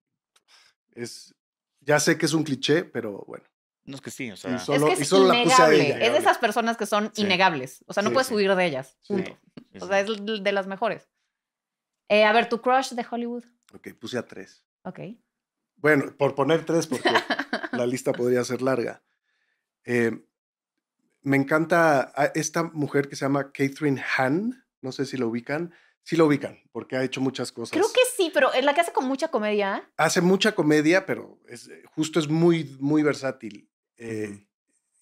[0.93, 1.33] es,
[1.79, 3.45] ya sé que es un cliché, pero bueno.
[3.85, 4.57] No es que sí, o Y sea.
[4.59, 5.85] solo- es que y es solo la puse a innegable.
[5.97, 6.05] ella.
[6.05, 7.21] Es de esas personas que son Sí.
[7.21, 7.83] innegables.
[7.87, 8.33] O sea, no Sí, puedes sí.
[8.33, 8.97] huir de ellas.
[9.07, 9.37] Punto.
[9.71, 10.07] sí, O sea, es
[10.43, 11.07] de las mejores.
[12.09, 13.43] Eh, a ver, tu crush de Hollywood.
[13.73, 14.63] Ok, puse a tres.
[14.83, 14.99] Ok.
[15.77, 17.09] Bueno, por poner tres, porque
[17.73, 19.03] la lista podría ser larga.
[19.83, 20.11] Eh,
[21.21, 24.65] me encanta a esta mujer que se llama Catherine Hahn.
[24.81, 25.73] No sé si lo ubican.
[26.03, 27.71] Sí lo ubican, porque ha hecho muchas cosas.
[27.71, 29.89] Creo que sí, pero es la que hace con mucha comedia.
[29.97, 33.67] Hace mucha comedia, pero es, justo es muy, muy versátil.
[33.97, 34.41] Eh, Ujú.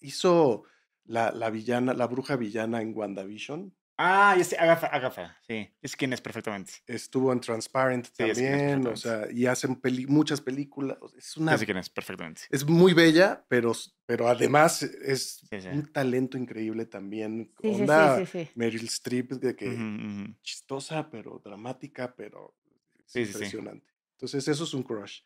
[0.00, 0.64] Hizo
[1.04, 3.74] la, la villana, la bruja villana en WandaVision.
[3.96, 5.70] Ah, ya sé, Agatha, Agatha, sí.
[5.80, 6.72] Es quien es perfectamente.
[6.86, 10.98] Estuvo en Transparent Sí, también, o sea, y hacen peli- muchas películas.
[11.16, 12.42] Es una quién es perfectamente.
[12.50, 13.72] es muy bella, pero,
[14.04, 15.68] pero además es Sí, sí.
[15.68, 17.54] un talento increíble también.
[17.62, 18.50] Sí, sí, Onda sí, sí, sí.
[18.56, 19.76] Meryl Streep, de que Ujú,
[20.22, 20.34] ujú.
[20.42, 22.54] chistosa, pero dramática, pero
[22.98, 23.36] es Sí, sí, sí.
[23.38, 23.92] impresionante.
[24.16, 25.20] Entonces, eso es un crush.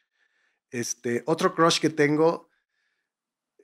[0.70, 2.50] Este, otro crush que tengo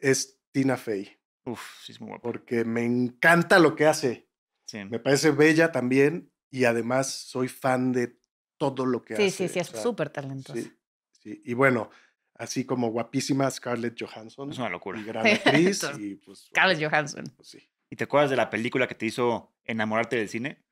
[0.00, 1.16] es Tina Fey,
[1.46, 2.22] Uf, sí, es muy guapo.
[2.32, 4.28] porque me encanta lo que hace.
[4.66, 4.84] Sí.
[4.84, 8.18] Me parece bella también y además soy fan de
[8.56, 9.48] todo lo que Sí, hace.
[9.48, 10.58] sí, sí, es o sea, súper talentoso.
[10.58, 10.72] Sí,
[11.10, 11.42] sí.
[11.44, 11.90] Y bueno,
[12.34, 14.50] así como guapísima Scarlett Johansson.
[14.50, 14.98] Es una locura.
[15.00, 15.82] Y gran actriz.
[15.98, 17.24] Y pues, Scarlett bueno, Johansson.
[17.36, 17.58] pues sí.
[17.90, 20.64] ¿Y te acuerdas de la película que te hizo enamorarte del cine?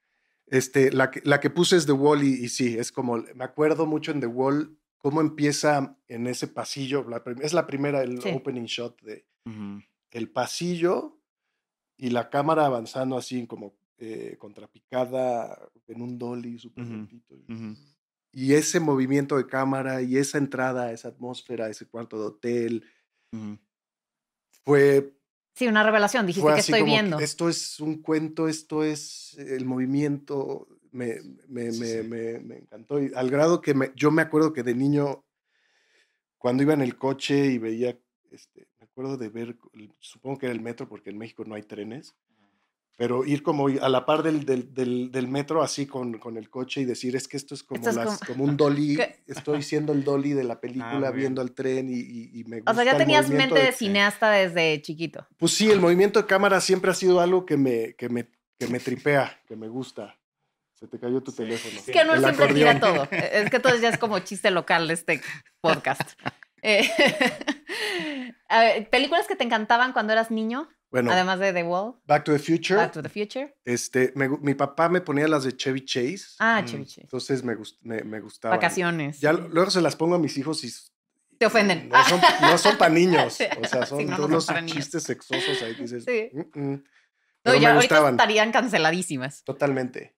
[0.46, 3.44] Este, la, que, la que puse es The Wall y, y sí, es como, me
[3.44, 8.22] acuerdo mucho en The Wall cómo empieza en ese pasillo, la es la primera, el
[8.22, 8.30] Sí.
[8.32, 9.82] opening shot de Ujú.
[10.12, 11.18] el pasillo
[11.98, 17.34] y la cámara avanzando así como eh, contrapicada en un dolly súper Ujú, lentito.
[17.36, 17.76] y- ujú.
[18.32, 22.84] Y ese movimiento de cámara y esa entrada, esa atmósfera, ese cuarto de hotel,
[24.64, 25.16] fue
[25.55, 26.26] Sí, una revelación.
[26.26, 27.18] Dijiste que estoy como que viendo.
[27.20, 31.16] esto es un cuento, esto es el movimiento, me,
[31.49, 32.09] me, Sí, me, sí.
[32.09, 33.03] me- me encantó.
[33.03, 35.24] Y al grado que yo me acuerdo que de niño,
[36.38, 37.99] cuando iba en el coche y veía,
[38.30, 39.57] este, me acuerdo de ver,
[40.01, 42.14] supongo que era el metro, porque en México no hay trenes,
[42.97, 46.51] pero ir como a la par del, del, del- del metro así con, con el
[46.51, 48.99] coche y decir, es que esto es como, Esto es las- como- como un dolly,
[49.26, 51.16] estoy siendo el dolly de la película, muy bien.
[51.16, 53.72] viendo al tren y, y- y me gusta O sea, ya tenías mente de de-
[53.72, 55.26] cineasta desde chiquito.
[55.38, 58.28] pues sí, el movimiento de cámara siempre ha sido algo que me, que me,
[58.59, 60.16] que me tripea, que me gusta.
[60.82, 61.36] Se te cayó tu Sí.
[61.36, 61.78] teléfono.
[61.78, 63.08] Es que El siempre tira acordeón.
[63.08, 63.18] todo.
[63.20, 65.20] Es que todo ya es como chiste local este
[65.60, 66.02] podcast.
[66.64, 66.88] Eh,
[68.48, 70.68] a ver, ¿Películas que te encantaban cuando eras niño?
[70.92, 72.76] Bueno, Además de The Wall, Back to the Future.
[72.76, 73.56] Back to the Future.
[73.64, 76.36] Este, me mi papá me ponía las de Chevy Chase.
[76.38, 76.66] Ah, Mm.
[76.66, 77.00] Chevy Chase.
[77.00, 78.56] Entonces me, gust- me, me gustaban.
[78.56, 79.20] Vacaciones.
[79.20, 80.70] Ya luego se las pongo a mis hijos y
[81.38, 81.88] Te ofenden.
[81.88, 83.38] no son, no son para niños.
[83.60, 86.04] O sea, son Sí, no, no todos son los chistes sexosos ahí que dices.
[86.04, 86.30] Sí.
[86.32, 86.84] "Mm, mm".
[87.44, 88.14] No, ya me ahorita gustaban.
[88.14, 89.42] estarían canceladísimas.
[89.42, 90.14] Totalmente.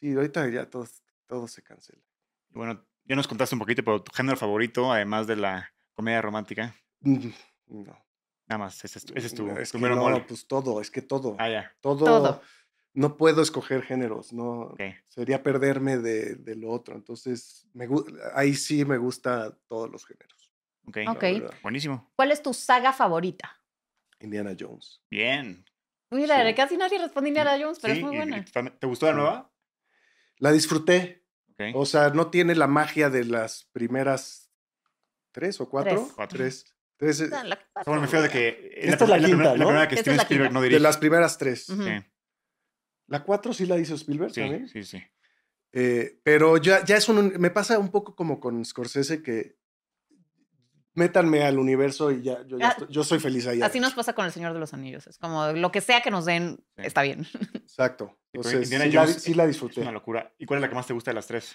[0.00, 0.86] Sí, ahorita ya todo,
[1.26, 2.02] todo se cancela.
[2.50, 6.74] Bueno, ya nos contaste un poquito, pero tu género favorito, además de la comedia romántica,
[7.00, 7.32] No.
[8.46, 10.20] nada más, ese es tu, ese es tu, Mm, es tu que mero no, mole.
[10.26, 11.36] pues todo, es que todo.
[11.38, 11.72] Ah, ya.
[11.80, 12.42] todo, Todo.
[12.94, 14.60] No puedo escoger géneros, no.
[14.72, 14.80] Ok.
[15.06, 16.96] Sería perderme de, de lo otro.
[16.96, 17.86] Entonces, me,
[18.34, 20.50] ahí sí me gusta todos los géneros.
[20.86, 20.96] Ok.
[21.04, 21.20] la Ok.
[21.22, 21.54] verdad.
[21.62, 22.10] Buenísimo.
[22.16, 23.60] ¿Cuál es tu saga favorita?
[24.20, 25.00] Indiana Jones.
[25.10, 25.64] Bien.
[26.10, 26.54] Mira, Sí.
[26.54, 28.44] casi nadie responde Indiana Jones, pero Sí, es muy buena.
[28.80, 29.52] ¿Te gustó la nueva?
[30.38, 31.24] La disfruté.
[31.74, 34.52] O sea, no tiene la magia de las primeras
[35.32, 35.96] tres o cuatro.
[36.02, 36.12] Tres.
[36.14, 36.38] Cuatro.
[36.38, 36.74] Tres.
[36.96, 39.66] Tres, la- Bueno, me fío de que Esta es la primera- quinta, la ¿no?
[39.66, 40.80] primera que Esta es Steven la Spielberg no de dirige.
[40.82, 41.64] las primeras tres.
[41.66, 41.74] Sí,
[43.08, 44.68] La cuatro sí la hizo Spielberg sí, también.
[44.68, 45.02] sí, sí.
[45.72, 47.34] Eh, pero ya, ya es un.
[47.38, 49.57] Me pasa un poco como con Scorsese que.
[50.94, 53.62] Métanme al universo y ya, yo, ya Ah, estoy- yo soy feliz ahí.
[53.62, 55.06] Así nos pasa con El Señor de los Anillos.
[55.06, 56.82] Es como lo que sea que nos den, Sí.
[56.84, 57.26] está bien.
[57.54, 58.18] Exacto.
[58.32, 59.80] Entonces, Indiana sí, la, Jones sí la Es disfruté.
[59.82, 60.34] una locura.
[60.38, 61.54] ¿Y cuál es la que más te gusta de las tres?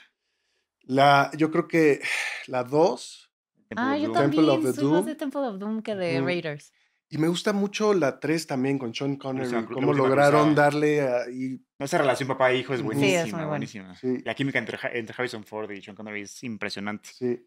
[0.84, 2.02] La, yo creo que
[2.48, 3.32] la 2,
[3.70, 6.22] Temple Ah, yo también of the soy más de Temple of Doom que de.
[6.22, 6.72] Raiders.
[7.10, 10.66] y me gusta mucho la 3 también con Sean Connery, la cómo lograron cruzada.
[10.72, 12.92] darle ahí, Esa relación papá-hijo es Ujú.
[12.94, 13.96] Sí, buenísima, es muy buenísima.
[13.96, 17.10] sí, La química entre, entre Harrison Ford y Sean Connery es impresionante.
[17.14, 17.46] sí.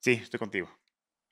[0.00, 0.68] Sí, estoy contigo.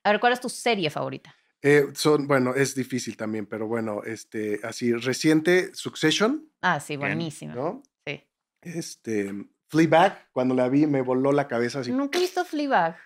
[0.03, 1.35] A ver, ¿cuál es tu serie favorita?
[1.61, 7.53] Eh, son, bueno, es difícil también, pero bueno, este, así, reciente, Succession, Ah, sí, buenísima.
[7.53, 7.83] ¿no?
[8.05, 8.23] Sí.
[8.61, 9.31] Este,
[9.67, 11.91] Fleabag, cuando la vi me voló la cabeza así.
[11.91, 12.97] Nunca he visto Fleabag.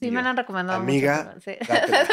[0.00, 1.56] Sí, me la han recomendado mucho, Amiga, sí.
[1.66, 2.04] dátela.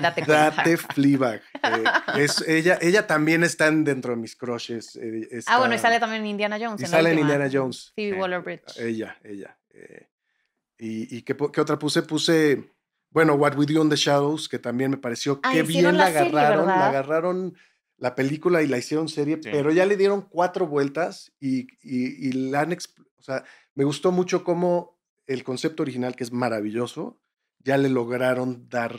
[0.00, 0.22] Date.
[0.28, 1.42] Date Fleabag.
[1.64, 1.84] eh,
[2.22, 4.94] es, ella, ella también está en- dentro de mis crushes.
[4.94, 6.80] eh, Ah, bueno, y sale también Indiana Jones.
[6.80, 7.18] y en sale en.
[7.18, 7.92] Indiana Jones.
[7.96, 8.16] Phoebe.
[8.20, 8.78] Waller-Bridge.
[8.78, 9.58] Ella, ella.
[10.78, 12.02] y y ¿qué, po- qué otra puse?
[12.02, 12.70] Puse,
[13.12, 15.92] bueno, What We Do in the Shadows, que también me pareció Ah, que bien la
[15.92, 16.66] la serie, agarraron.
[16.66, 17.56] la agarraron
[17.98, 19.50] la película y la hicieron serie, Sí.
[19.52, 22.72] pero ya le dieron cuatro vueltas y, y, y la han.
[22.72, 23.44] O sea,
[23.74, 27.20] me gustó mucho cómo el concepto original, que es maravilloso,
[27.60, 28.98] ya le lograron dar.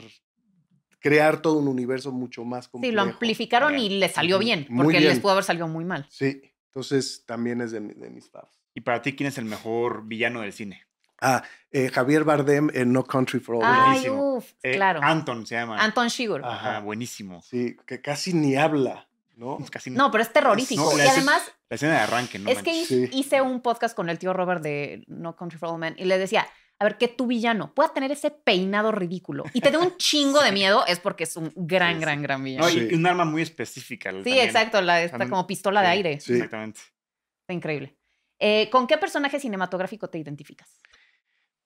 [1.00, 2.96] Crear todo un universo mucho más Sí, complejo.
[2.96, 5.22] lo amplificaron y le salió bien, porque les bien.
[5.22, 6.08] pudo haber salido muy mal.
[6.10, 8.62] Sí, entonces también es de, de mis favs.
[8.74, 10.84] ¿Y para ti quién es el mejor villano del cine?
[11.24, 13.84] Ah, eh, Javier Bardem en No Country for Old Men.
[13.86, 14.34] Buenísimo.
[14.36, 15.00] uff, Eh, claro.
[15.02, 15.82] Anton se llama.
[15.84, 16.44] Anton Chigurh.
[16.46, 17.42] Ajá, buenísimo.
[17.42, 19.58] Sí, que casi ni habla, ¿no?
[19.72, 20.84] Casi No, pero es terrorífico.
[20.92, 22.50] No, y además, La escena de arranque, ¿no?
[22.50, 22.86] es que.
[22.86, 23.10] Sí.
[23.12, 26.18] hice un podcast con el tío Robert de No Country for Old Men y le
[26.20, 26.48] decía,
[26.80, 30.42] a ver, que tu villano pueda tener ese peinado ridículo y te dé un chingo
[30.44, 32.68] de miedo, es porque es un gran, Sí, gran, gran villano.
[32.68, 34.10] No, y- un arma muy específica.
[34.12, 34.46] sí, también.
[34.46, 36.20] exacto, la, esta También- como pistola de aire.
[36.20, 36.34] Sí.
[36.34, 36.82] Exactamente.
[37.42, 37.96] Está increíble.
[38.40, 40.68] Eh, ¿Con qué personaje cinematográfico te identificas?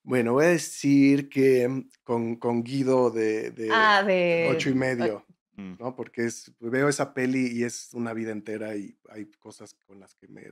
[0.08, 4.48] Bueno, voy a decir que con, con Guido de, de ah, de...
[4.50, 5.26] ocho y medio,
[5.60, 5.74] Mm.
[5.80, 5.96] ¿no?
[5.96, 10.14] Porque es, veo esa peli y es una vida entera y hay cosas con las
[10.14, 10.44] que me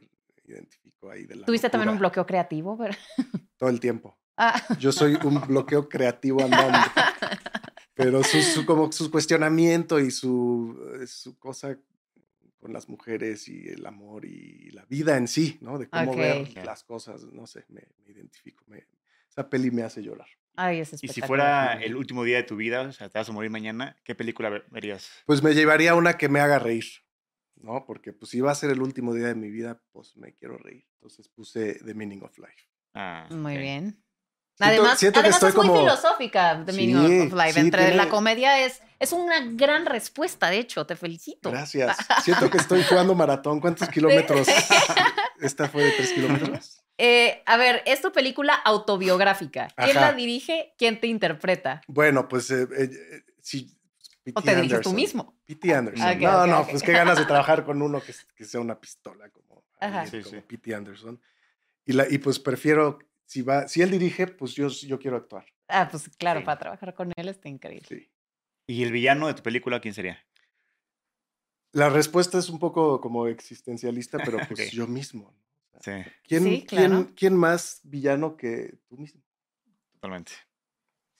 [0.45, 2.76] identifico ahí de la ¿Tuviste también un bloqueo creativo?
[2.76, 2.97] Pero-
[3.56, 4.18] Todo el tiempo.
[4.36, 6.80] Ah, Yo soy un bloqueo creativo andando.
[7.93, 11.78] Pero su, su- como su cuestionamiento y su, eh, su cosa
[12.60, 15.78] con las mujeres y el amor y la vida en sí, ¿no?
[15.78, 18.64] De cómo ver las cosas, no sé, me, me identifico.
[18.68, 18.88] me-
[19.36, 20.28] esa peli me hace llorar.
[20.56, 23.28] Ay, es Y si fuera el último día de tu vida, o sea, te vas
[23.28, 25.10] a morir mañana, ¿qué película ver- verías?
[25.26, 26.86] Pues me llevaría una que me haga reír,
[27.56, 27.86] ¿no?
[27.86, 30.58] Porque pues si va a ser el último día de mi vida, pues me quiero
[30.58, 30.88] reír.
[30.94, 32.70] Entonces puse The Meaning of Life.
[32.94, 34.02] Ah, Muy bien.
[34.58, 37.54] Siento- además, siento que además estoy es muy como- filosófica The Meaning Sí, of Life.
[37.54, 40.86] sí, Entre la comedia es, es una gran respuesta, de hecho.
[40.86, 41.52] Te felicito.
[41.52, 41.98] Gracias.
[42.24, 43.60] Siento que estoy jugando maratón.
[43.60, 44.48] ¿Cuántos kilómetros?
[45.42, 46.82] Esta fue de tres kilómetros.
[46.98, 49.68] Eh, a ver, es tu película autobiográfica.
[49.76, 50.12] ¿Quién Ajá.
[50.12, 50.74] la dirige?
[50.78, 51.82] ¿Quién te interpreta?
[51.88, 53.22] Bueno, pues eh, eh, eh.
[54.34, 54.96] ¿O te diriges tú Anderson.
[54.96, 55.38] mismo?
[55.46, 55.74] P.T.
[55.74, 56.10] Anderson.
[56.10, 56.70] Ok, no, ok, no, ok.
[56.72, 60.02] pues qué ganas de trabajar con uno que, que sea una pistola como, Ajá.
[60.02, 60.48] alguien Sí, como sí.
[60.48, 60.74] P.T.
[60.74, 61.22] Anderson.
[61.86, 65.46] Y, la, y pues prefiero, si va, si él dirige, pues yo, yo quiero actuar.
[65.68, 66.46] Ah, pues claro, Sí.
[66.46, 67.86] para trabajar con él está increíble.
[67.88, 68.10] Sí.
[68.68, 70.26] ¿Y el villano de tu película quién sería?
[71.74, 74.74] La respuesta es un poco como existencialista, pero pues Ok.
[74.74, 75.36] yo mismo.
[75.82, 75.92] Sí,
[76.28, 77.12] ¿Quién, Sí, quién- claro.
[77.16, 79.22] quién más villano que tú mismo?
[79.94, 80.32] totalmente.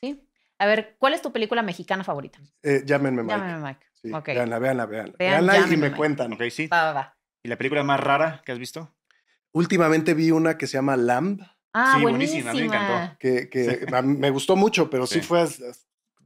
[0.01, 0.28] Sí.
[0.60, 2.39] A ver, ¿cuál es tu película mexicana favorita?
[2.64, 3.36] Eh, llámenme Mike.
[3.38, 3.86] Llámame Mike.
[3.93, 4.28] Sí, Ok.
[4.28, 5.14] Véanla, véanla, véanla.
[5.18, 5.97] Vean, Véanla y Llámenme me Mike.
[5.97, 6.34] cuentan.
[6.34, 6.68] Ok, sí.
[6.68, 7.18] Va, va, va.
[7.43, 8.93] ¿Y la película más rara que has visto?
[9.51, 11.41] Últimamente vi una que se llama Lamb,
[11.78, 12.51] Ah, Sí, buenísima.
[12.53, 13.18] buenísima, me encantó.
[13.20, 15.22] que, que mí me gustó mucho, pero sí, Sí.
[15.28, 15.45] fue.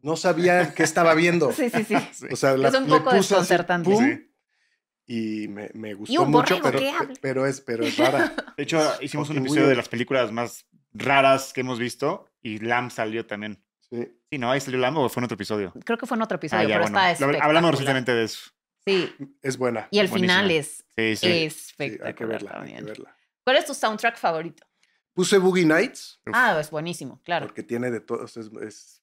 [0.04, 1.52] No sabía qué estaba viendo.
[1.52, 1.96] Sí, sí, sí.
[2.12, 2.28] Sí.
[2.32, 3.90] O sea, la, Es un le poco desconcertante.
[3.90, 4.29] pum, Sí.
[5.12, 6.80] Y me, me gustó Y un mucho, pero,
[7.20, 8.32] pero, es, pero es rara.
[8.58, 12.92] De hecho, hicimos un episodio de las películas más raras que hemos visto y Lamb
[12.92, 13.60] salió también.
[13.90, 14.08] Sí.
[14.30, 14.52] Sí, ¿no?
[14.52, 15.74] Ahí salió Lamb o fue en otro episodio.
[15.84, 17.08] Creo que fue en otro episodio, Ah, ya, pero bueno.
[17.10, 17.44] está.
[17.44, 18.52] Hablamos recientemente de eso.
[18.86, 19.88] Sí, Es buena.
[19.90, 21.28] y el final es Sí, sí.
[21.28, 22.78] Sí, espectacular hay que verla, hay también.
[22.78, 23.18] que verla.
[23.44, 24.64] ¿Cuál es tu soundtrack favorito?
[25.14, 26.34] Puse Boogie Nights Uf.
[26.36, 27.48] Ah, es buenísimo, claro.
[27.48, 29.02] porque tiene de todo, es, es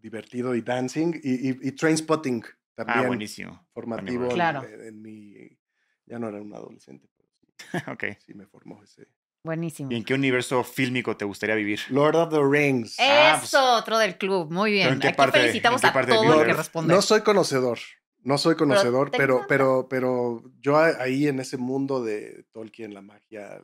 [0.00, 2.44] divertido y dancing y, y, y Trainspotting
[2.76, 3.66] también Ah, buenísimo.
[3.72, 4.24] formativo.
[4.26, 4.62] en- Claro.
[4.64, 5.58] En, en mi,
[6.06, 7.48] ya no era un adolescente, pero sí,
[7.90, 8.18] ok.
[8.24, 9.08] sí me formó ese.
[9.42, 9.90] Buenísimo.
[9.92, 11.80] ¿Y en qué universo fílmico te gustaría vivir?
[11.88, 12.96] Lord of the Rings.
[13.00, 14.50] Ah, Eso, otro del club.
[14.52, 14.84] Muy bien.
[14.86, 16.92] ¿Pero en qué Aquí parte- felicitamos en qué a parte de todo el que responde.
[16.94, 17.78] No soy conocedor,
[18.24, 23.02] no soy conocedor, pero, pero, pero yo a- ahí en ese mundo de Tolkien, la
[23.02, 23.60] magia,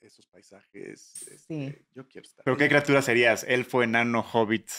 [0.00, 1.76] esos paisajes, este, Sí.
[1.94, 2.42] yo quiero estar.
[2.44, 3.44] ¿Pero qué criatura serías?
[3.44, 4.70] ¿Elfo, enano, hobbit,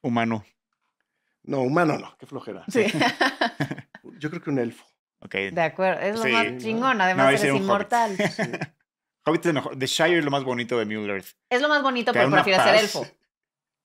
[0.00, 0.44] humano?
[1.44, 2.64] No, humano no, qué flojera.
[2.68, 2.84] Sí.
[4.18, 4.84] Yo creo que un elfo.
[5.20, 5.34] Ok.
[5.52, 6.32] De acuerdo, es lo Sí.
[6.32, 7.00] más chingón.
[7.00, 7.62] Además, No, eres hobbit.
[7.62, 8.16] inmortal.
[8.36, 8.42] Sí.
[9.26, 9.78] Hobbit es mejor.
[9.78, 11.28] The Shire es lo más bonito de Middle Earth.
[11.48, 13.06] Es lo más bonito, Te pero prefieres ser elfo.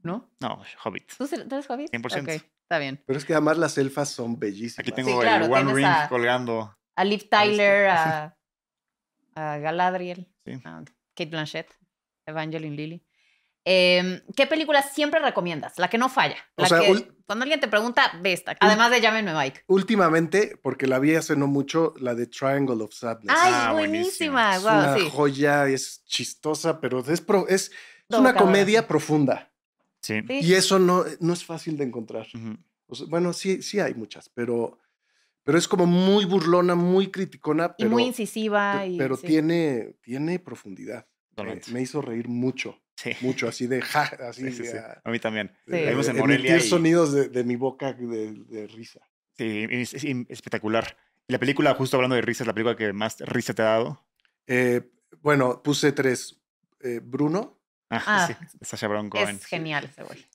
[0.03, 0.29] ¿No?
[0.41, 1.11] No, Hobbit.
[1.17, 1.89] ¿Tú eres hobbit?
[1.91, 2.21] 100%.
[2.23, 2.29] Ok,
[2.63, 3.01] está bien.
[3.05, 4.79] Pero es que además las elfas son bellísimas.
[4.79, 6.75] Aquí tengo claro, el One Ring a- colgando.
[6.95, 8.37] A Liv Tyler, a,
[9.35, 10.53] a Galadriel, Sí.
[10.65, 10.83] a
[11.15, 11.67] Kate Blanchett,
[12.25, 13.05] Evangeline Lilly.
[13.65, 15.77] Em, ¿Qué película siempre recomiendas?
[15.77, 16.37] La que no falla.
[16.55, 18.55] O La sea, que, cuando alguien te pregunta, ve esta.
[18.59, 19.63] Además de llámenme Mike.
[19.67, 23.35] Últimamente, porque la vi hace no mucho, la de Triangle of Sadness.
[23.37, 24.55] ¡Ay, Ah, buenísima!
[24.55, 25.09] es Wow, una sí.
[25.11, 27.71] joya, es chistosa, pero es, pro- es,
[28.09, 29.51] es una comedia profunda.
[30.01, 30.21] Sí.
[30.27, 30.39] Sí.
[30.41, 32.27] Y eso no, no es fácil de encontrar.
[32.33, 32.57] Ujú.
[32.87, 34.79] O sea, bueno, sí, sí hay muchas, pero,
[35.43, 38.79] pero es como muy burlona, muy criticona, Y pero, muy incisiva.
[38.79, 39.27] pe- y, pero sí.
[39.27, 41.05] tiene, tiene profundidad.
[41.71, 43.11] Me hizo reír mucho, Sí.
[43.21, 44.51] mucho, así de ja, así.
[44.51, 44.77] Sí, sí, sí.
[44.77, 45.51] a- A mí también.
[45.65, 48.99] Vimos en de Morelia emitir y- sonidos de, de mi boca de, de risa.
[49.37, 50.97] Sí, es, es espectacular.
[51.27, 53.65] Y la película, justo hablando de risa, es la película que más risa te ha
[53.65, 54.05] dado.
[54.47, 54.81] Eh,
[55.21, 56.41] bueno, puse tres.
[56.81, 57.55] Eh, Bruno,
[57.89, 58.27] Ah, Ah.
[58.27, 58.35] sí.
[58.61, 59.37] Sasha Baron Cohen.
[59.37, 60.25] Es genial ese güey.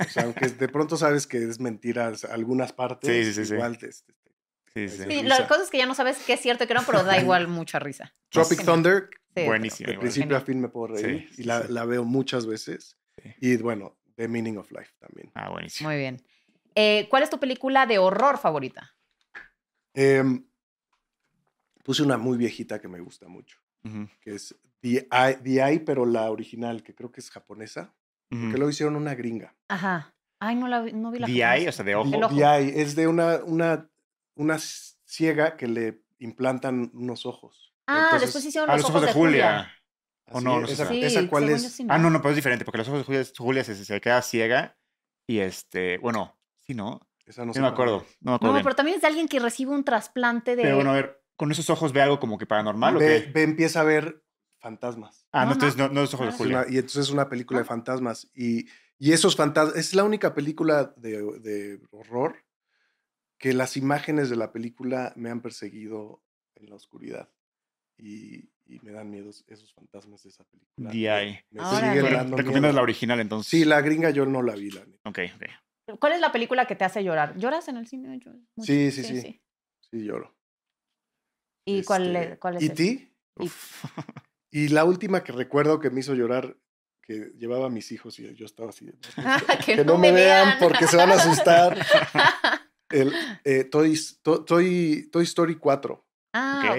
[0.00, 3.54] o sea, aunque de pronto sabes que es mentira algunas partes, Sí, sí, sí, sí.
[3.54, 4.14] igual te- te-
[4.76, 5.04] Sí, sí.
[5.08, 7.02] Sí, la cosa es que ya no sabes qué es cierto y qué no, pero
[7.02, 8.12] da igual mucha risa.
[8.28, 8.62] Tropic.
[8.64, 9.90] Thunder, Sí, Buenísimo.
[9.90, 11.72] de principio a fin me puedo reír Sí, y sí, la, sí.
[11.72, 12.96] la veo muchas veces.
[13.22, 13.34] Sí.
[13.40, 15.30] Y bueno, The Meaning of Life también.
[15.34, 15.88] Ah, buenísimo.
[15.90, 16.22] Muy bien.
[16.74, 18.94] Eh, ¿Cuál es tu película de horror favorita?
[19.94, 20.44] Em,
[21.84, 23.58] puse una muy viejita que me gusta mucho,
[24.20, 27.94] que es The Eye, The Eye, pero la original, que creo que es japonesa,
[28.30, 28.50] ujú.
[28.52, 29.54] que lo hicieron una gringa.
[29.68, 30.14] Ajá.
[30.38, 31.56] Ay, no, la, vi- no vi la The japonesa.
[31.56, 32.10] Eye, o sea, de ojo.
[32.18, 32.34] Ojo.
[32.34, 33.88] The Eye es de una, una,
[34.36, 37.74] una ciega que le implantan unos ojos.
[37.86, 39.72] Ah, Entonces, después hicieron Ah, los, ojos, de Julia.
[40.30, 40.54] ¿O Así no?
[40.56, 41.80] es, No sé esa, Sí, esa cuál es.
[41.88, 44.22] Ah, no, no, pero es diferente, porque los ojos de Julia, Julia se, se queda
[44.22, 44.76] ciega
[45.28, 48.52] y este, bueno, sí, no, Esa no no, sé me acuerdo, no me acuerdo No,
[48.54, 48.64] bien.
[48.64, 50.62] pero también es de alguien que recibe un trasplante de.
[50.62, 53.30] Pero bueno, a ver, con esos ojos ve algo como que paranormal o Ve, qué?
[53.32, 54.24] ve, empieza a ver
[54.58, 55.26] fantasmas.
[55.32, 55.88] Ah, no, No, entonces no.
[55.88, 56.30] no, no es ojos Ah.
[56.30, 56.58] de Es Julia.
[56.62, 57.68] una- y entonces es una película de Ah.
[57.68, 58.28] fantasmas.
[58.34, 58.66] Y,
[58.98, 62.44] y esos fantasmas, es la única película de, de horror
[63.38, 66.22] que las imágenes de la película me han perseguido
[66.54, 67.28] en la oscuridad.
[67.98, 70.90] Y, y me dan miedo esos fantasmas de esa película.
[70.90, 71.38] DI.
[71.50, 72.72] Me, siguen Pero dando recomiendas miedo.
[72.74, 73.50] la original entonces.
[73.50, 75.08] Sí, la gringa yo no la vi, la neta.
[75.08, 75.98] Ok, ok.
[75.98, 77.36] ¿Cuál es la película que te hace llorar?
[77.38, 78.18] ¿Lloras en el cine?
[78.18, 78.66] Yo- mucho.
[78.66, 79.40] Sí, sí, sí.
[79.90, 80.36] Sí, lloro.
[81.64, 82.62] ¿Y cuál, Este, es, cuál es?
[82.62, 83.12] ¿Y ti?
[84.50, 86.56] Y- la última que recuerdo que me hizo llorar,
[87.02, 88.86] que llevaba a mis hijos y yo estaba así.
[88.86, 88.92] de,
[89.64, 91.78] que, que no me vean porque se van a asustar.
[92.90, 93.12] El,
[93.44, 96.70] eh, Toy, To- Toy- Toy Story 4, ah, Ok.
[96.70, 96.76] ok.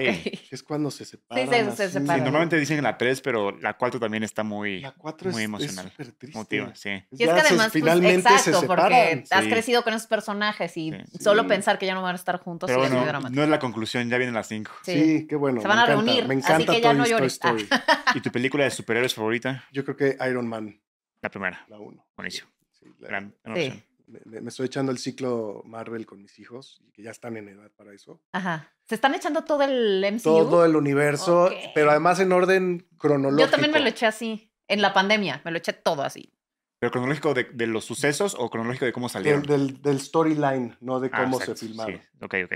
[0.48, 1.46] que es cuando se separan.
[1.48, 1.82] se- se así.
[1.88, 2.24] Sí, separan.
[2.24, 5.90] normalmente dicen la 3, pero la 4 también está muy La 4 muy es emocional,
[5.90, 6.38] súper triste.
[6.38, 6.88] emotiva, sí.
[6.88, 9.24] Y es Ya que se- además, pues, finalmente exacto, se porque separan.
[9.30, 9.50] has Sí.
[9.50, 11.18] crecido con esos personajes y Sí.
[11.20, 11.48] solo Sí.
[11.48, 13.36] pensar que ya no van a estar juntos Pero sí es muy dramático.
[13.36, 14.70] no es la conclusión, ya vienen las 5.
[14.84, 14.92] Sí.
[14.94, 15.60] Sí, qué bueno.
[15.60, 17.32] Se van me a encanta, reunir, Me así encanta que ya Toy, no llores.
[17.34, 17.68] Story.
[18.14, 19.64] ¿Y tu película de superhéroes favorita?
[19.72, 20.80] Yo creo que Iron Man,
[21.20, 21.66] La primera.
[21.68, 22.06] la 1.
[22.16, 22.48] Buenísimo.
[22.72, 23.66] Sí, la- Gran, gran Sí.
[23.66, 23.84] opción.
[24.08, 27.70] Me, estoy echando el ciclo Marvel con mis hijos, y que ya están en edad
[27.76, 28.20] para eso.
[28.32, 28.72] Ajá.
[28.84, 30.22] Se están echando todo el MCU.
[30.22, 33.46] Todo el universo, pero además en orden cronológico.
[33.46, 34.52] Yo también me lo eché así.
[34.66, 36.32] En la pandemia, me lo eché todo así.
[36.78, 39.42] ¿Pero cronológico de, de los sucesos o cronológico de cómo salieron?
[39.42, 42.00] del, del storyline, no de Ah, cómo se filmaron.
[42.00, 42.24] Sí.
[42.24, 42.54] Ok, ok.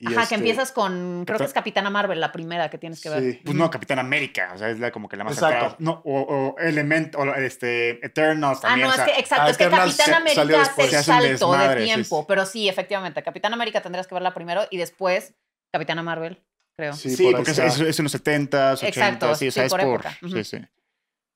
[0.00, 3.00] Y Ajá, este, que empiezas con, creo que es Capitana Marvel, la primera que tienes
[3.02, 3.20] que ver.
[3.32, 3.40] Sí.
[3.44, 5.74] Pues no, Capitán América, o sea, es la, como que la más Exacto.
[5.80, 8.86] No, o, o Element, o este, Eternals Ah, también.
[8.88, 10.92] no, o es que exacto, ah, es que Capitán América hace después.
[10.92, 12.24] el salto de desmadre, tiempo, sí.
[12.28, 15.34] pero sí, efectivamente, Capitán América tendrías que verla primero y después
[15.72, 16.40] Capitana Marvel,
[16.76, 16.92] creo.
[16.92, 19.50] Sí, Sí, por ahí porque es, es- es en los 70s, 80s, Exacto, sí, o
[19.50, 19.80] sea, sí, es por
[20.20, 20.30] por...
[20.30, 20.58] Sí, sí.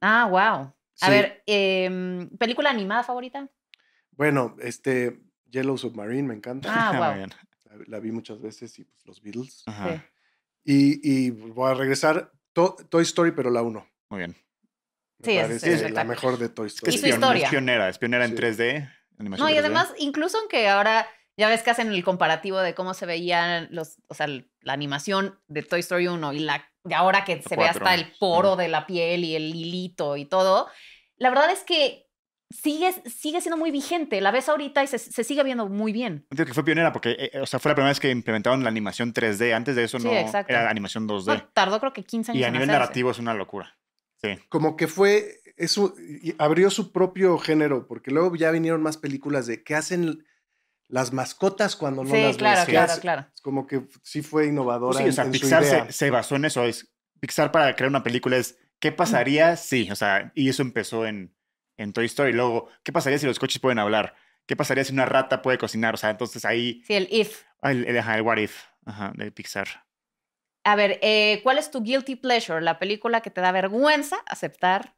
[0.00, 0.72] Ah, wow.
[1.00, 1.10] A Sí.
[1.10, 3.48] ver, em, ¿película animada favorita?
[4.12, 5.18] Bueno, este
[5.50, 6.68] Yellow Submarine me encanta.
[6.72, 7.28] Ah, Muy wow.
[7.76, 9.62] La, la vi muchas veces y pues los Beatles.
[9.66, 10.02] Ajá, Sí.
[10.64, 13.86] Y, y voy a regresar To- Toy Story, pero la 1.
[14.10, 14.36] muy bien.
[15.18, 16.92] Me Sí, es la mejor de Toy Es que Story.
[16.92, 17.44] Y es, su pion- historia.
[17.44, 18.36] es pionera, es pionera en Sí.
[18.36, 18.92] 3D.
[19.18, 19.58] animación No, y 3D.
[19.60, 21.06] además, incluso aunque ahora
[21.36, 25.38] ya ves que hacen el comparativo de cómo se veían los, o sea, la animación
[25.48, 28.66] de Toy Story 1 y la de ahora que se ve hasta el poro de
[28.68, 30.68] la piel y el hilito y todo,
[31.16, 32.06] la verdad es que
[32.52, 34.20] sigue, sigue siendo muy vigente.
[34.20, 36.26] La ves ahorita y se, se sigue viendo muy bien.
[36.30, 38.68] Digo que fue pionera porque, eh, o sea, fue la primera vez que implementaron la
[38.68, 39.52] animación 3D.
[39.54, 40.52] Antes de eso Sí, no exacto.
[40.52, 41.26] era animación 2D.
[41.26, 42.78] No, tardó creo que 15 años y a en nivel hacerse.
[42.80, 43.76] narrativo es una locura.
[44.22, 44.38] Sí.
[44.48, 49.46] Como que fue, eso, y abrió su propio género, porque luego ya vinieron más películas
[49.46, 50.24] de qué hacen
[50.88, 52.66] las mascotas cuando no Sí, las claro, ves.
[52.66, 53.26] ¿Qué claro, hace- claro.
[53.34, 55.86] Es como que sí fue innovadora Pues sí, o sea, en su Pixar idea.
[55.86, 56.64] se, se basó en eso.
[56.64, 59.90] Es, Pixar para crear una película es, ¿qué pasaría si?
[59.90, 61.34] O sea, y eso empezó en,
[61.82, 62.32] en Toy Story.
[62.32, 64.14] Luego, ¿qué pasaría si los coches pueden hablar?
[64.46, 65.94] ¿Qué pasaría si una rata puede cocinar?
[65.94, 67.42] O sea, entonces ahí, Sí, el if.
[67.60, 69.68] ah, el, el, ajá, el what if ajá, de Pixar.
[70.64, 72.60] A ver, eh, ¿cuál es tu guilty pleasure?
[72.60, 74.94] La película que te da vergüenza aceptar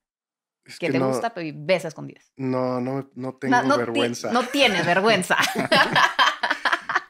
[0.65, 2.33] Es que, te no, gusta, pero y ves a escondidas.
[2.37, 4.31] No, no, no tengo No, no ti- vergüenza.
[4.33, 5.37] no tienes vergüenza.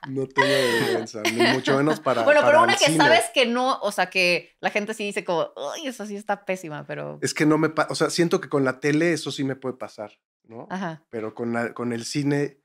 [0.08, 2.22] No tengo vergüenza, ni mucho menos para.
[2.24, 2.96] bueno, para pero una que cine.
[2.98, 6.44] sabes que no, o sea, que la gente sí dice como, uy, eso sí está
[6.44, 7.18] pésima, pero...
[7.22, 7.68] Es que no me.
[7.70, 10.12] pa- O sea, siento que con la tele eso sí me puede pasar,
[10.44, 10.66] ¿no?
[10.70, 11.02] Ajá.
[11.10, 12.60] Pero con, la- con el cine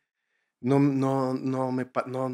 [0.62, 1.88] no, no, no me.
[2.08, 2.30] No,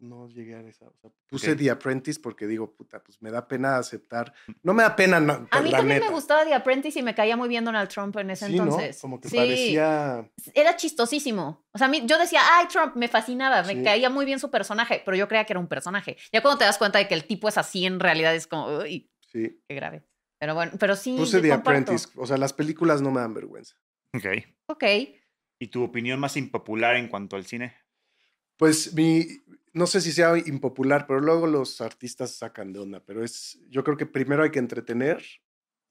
[0.00, 0.86] no, llegué a esa.
[0.86, 1.58] O sea, puse Ok.
[1.58, 4.32] The Apprentice porque digo, puta, pues me da pena aceptar.
[4.62, 6.06] No me da pena, no, A mí la también neta.
[6.06, 8.64] me gustaba The Apprentice y me caía muy bien Donald Trump en ese Sí, ¿no?
[8.64, 9.00] entonces.
[9.00, 10.30] Como que Sí, parecía.
[10.54, 11.64] Era chistosísimo.
[11.72, 13.82] O sea, a mí, yo decía, ay, Trump, me fascinaba, me Sí.
[13.84, 16.16] caía muy bien su personaje, pero yo creía que era un personaje.
[16.32, 18.78] Ya cuando te das cuenta de que el tipo es así, en realidad es como,
[18.78, 19.60] uy, Sí.
[19.68, 20.02] qué grave.
[20.38, 21.14] Pero bueno, pero sí.
[21.18, 21.70] Puse The comparto.
[21.92, 22.08] Apprentice.
[22.16, 23.76] O sea, las películas no me dan vergüenza.
[24.14, 24.24] Ok.
[24.68, 24.84] Ok.
[25.62, 27.76] ¿Y tu opinión más impopular en cuanto al cine?
[28.56, 29.26] Pues mi,
[29.72, 33.84] no sé si sea impopular, pero luego los artistas sacan de onda, pero es, yo
[33.84, 35.22] creo que primero hay que entretener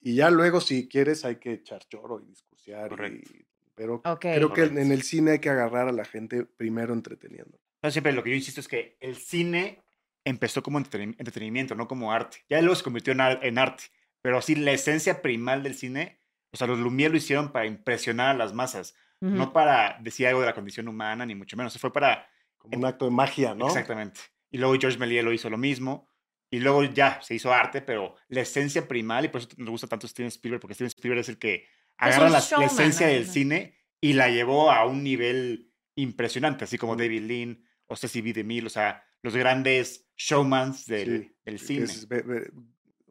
[0.01, 2.89] y ya luego si quieres hay que echar choro y discursiar.
[2.89, 3.31] Correcto.
[3.33, 4.19] y- pero Ok.
[4.19, 7.57] creo que en- el cine hay que agarrar a la gente primero entreteniendo.
[7.81, 9.81] No, siempre lo que yo insisto es que el cine
[10.25, 12.39] empezó como entreten- entretenimiento, no como arte.
[12.49, 13.85] Ya luego se convirtió en, ar- en arte.
[14.21, 16.19] Pero sí, la esencia primal del cine,
[16.51, 20.41] o sea, los Lumière lo hicieron para impresionar a las masas, no para decir algo
[20.41, 21.77] de la condición humana, ni mucho menos.
[21.79, 22.27] Fue para...
[22.59, 23.67] Como un acto de magia, ¿no?
[23.67, 24.21] Exactamente.
[24.51, 26.07] Y luego George Méliès lo hizo lo mismo.
[26.51, 29.87] Y luego ya se hizo arte, pero la esencia primal, y por eso nos gusta
[29.87, 31.65] tanto Steven Spielberg, porque Steven Spielberg es el que
[31.97, 33.13] Pues agarra la, la showman, esencia ¿no?
[33.13, 36.95] del cine y la llevó a un nivel impresionante, así como.
[36.95, 38.33] David Lean o Ceci B.
[38.33, 41.83] DeMille, o sea, los grandes showmans del, Sí, del que cine.
[41.85, 42.07] es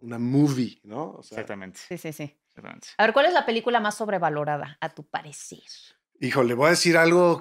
[0.01, 1.13] una movie, ¿no?
[1.13, 1.79] O sea, Exactamente.
[1.89, 2.37] Sí, sí, sí.
[2.49, 2.89] exactamente.
[2.99, 5.63] A ver, ¿cuál es la película más sobrevalorada, a tu parecer?
[6.21, 7.41] híjole, voy a decir algo.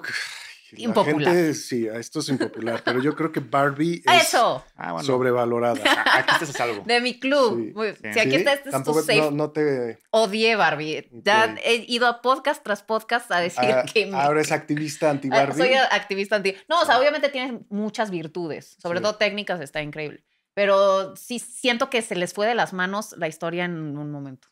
[0.76, 1.32] Impopular.
[1.34, 4.64] gente, sí, esto es impopular, pero yo creo que Barbie es ¡Eso!
[4.76, 5.06] Ah, bueno.
[5.06, 5.80] sobrevalorada.
[5.90, 6.84] a- Aquí estás a salvo.
[6.86, 7.56] De mi club.
[7.58, 7.72] Sí.
[7.74, 8.12] Muy- Sí.
[8.12, 8.36] Si aquí ¿Sí?
[8.36, 9.18] está, este es tu Tampoco safe.
[9.20, 9.98] no, no te.
[10.10, 11.08] Odié Barbie.
[11.12, 11.60] Ya Ok.
[11.64, 14.06] he ido a podcast tras podcast a decir ah, que...
[14.06, 15.54] me- ahora es activista Ah, anti-Barbie.
[15.56, 16.54] Soy activista anti.
[16.68, 19.02] No, o sea, obviamente tiene muchas virtudes, sobre Sí.
[19.04, 20.24] todo técnicas, está increíble.
[20.54, 24.48] Pero sí siento que se les fue de las manos la historia en un momento.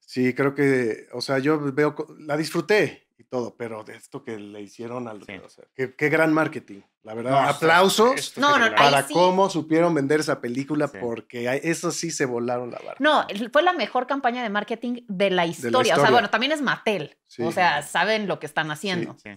[0.00, 4.22] Sí, creo que, o sea, yo veo, co- la disfruté y todo, pero de esto
[4.22, 5.32] que le hicieron al, Sí.
[5.42, 7.30] o sea, qué, qué gran marketing, la verdad.
[7.30, 9.14] No, Aplausos No, no, para sí.
[9.14, 10.98] cómo supieron vender esa película, Sí.
[11.00, 12.96] porque eso sí se volaron la barra.
[12.98, 15.78] No, fue la mejor campaña de marketing de la historia.
[15.78, 16.10] O sea, historia.
[16.10, 17.16] bueno, también es Mattel.
[17.26, 17.42] Sí.
[17.42, 19.16] O sea, saben lo que están haciendo.
[19.22, 19.30] Sí.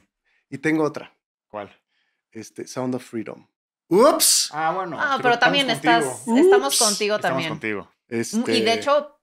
[0.50, 1.16] Y tengo otra,
[1.48, 1.72] ¿Cuál?
[2.32, 3.48] este, Sound of Freedom.
[3.90, 4.50] ¡Ups!
[4.54, 4.98] Ah, bueno.
[5.00, 6.38] Ah, pero pero estamos también estás, contigo.
[6.46, 7.50] estamos contigo Estamos también.
[7.52, 7.92] contigo.
[8.10, 9.17] Este, Y de hecho,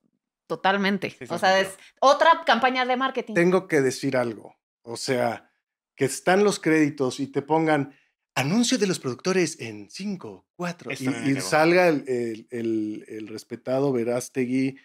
[0.46, 1.10] totalmente.
[1.10, 3.34] Sí, o sea, es otra campaña de marketing.
[3.34, 4.56] tengo que decir algo.
[4.82, 5.50] O sea,
[5.96, 7.94] que están los créditos y te pongan
[8.34, 13.28] anuncio de los productores en 5, 4 Eso y, y salga el, el- el- el
[13.28, 14.76] respetado Verástegui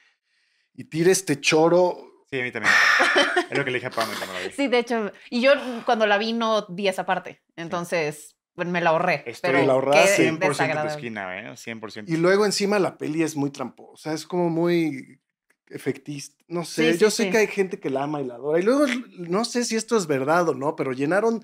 [0.75, 1.97] y tire este choro.
[2.29, 2.71] Sí, a mí también.
[3.49, 4.51] es lo que le dije a Pam cuando la vi.
[4.51, 5.51] Sí, de hecho, y yo
[5.85, 7.41] cuando la vi no vi esa parte.
[7.55, 9.23] Entonces, pues, me la ahorré.
[9.25, 10.15] Estoy pero la ahorraste.
[10.17, 11.51] qué 100% en tu esquina, ¿eh?
[11.53, 12.03] 100%.
[12.07, 13.91] Y luego encima la peli es muy tramposa.
[13.93, 15.19] O sea, es como muy
[15.69, 16.35] efectista.
[16.47, 17.31] No sé, Sí, sí, yo sé sí.
[17.31, 18.59] que hay gente que la ama y la adora.
[18.59, 18.85] Y luego
[19.17, 21.43] no sé si esto es verdad o no, pero llenaron.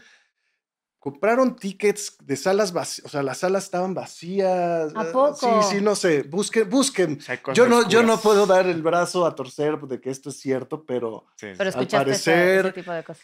[1.00, 4.92] Compraron tickets de salas vacías, o sea, las salas estaban vacías.
[4.96, 5.36] ¿A eh, poco?
[5.70, 6.24] Sí, sí, no sé.
[6.24, 7.20] Busquen, busquen.
[7.20, 10.30] O sea, Yo no, yo no puedo dar el brazo a torcer de que esto
[10.32, 13.24] es cierto, pero Sí, sí, Pero ese- parecer- ese tipo de cosas.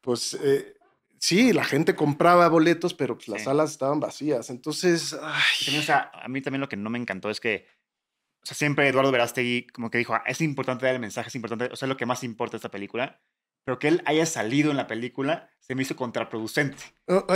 [0.00, 0.76] pues eh,
[1.18, 3.46] sí, la gente compraba boletos, pero pues, las Sí.
[3.46, 4.48] salas estaban vacías.
[4.50, 7.40] Entonces, ay, Y también, o sea, a mí también lo que no me encantó es
[7.40, 7.66] que,
[8.48, 11.66] sea, siempre Eduardo Verástegui como que dijo, "Ah, es importante dar el mensaje, es importante,
[11.72, 13.20] o sea, es lo que más importa de esta película,
[13.64, 16.78] pero que él haya salido en la película se me hizo contraproducente.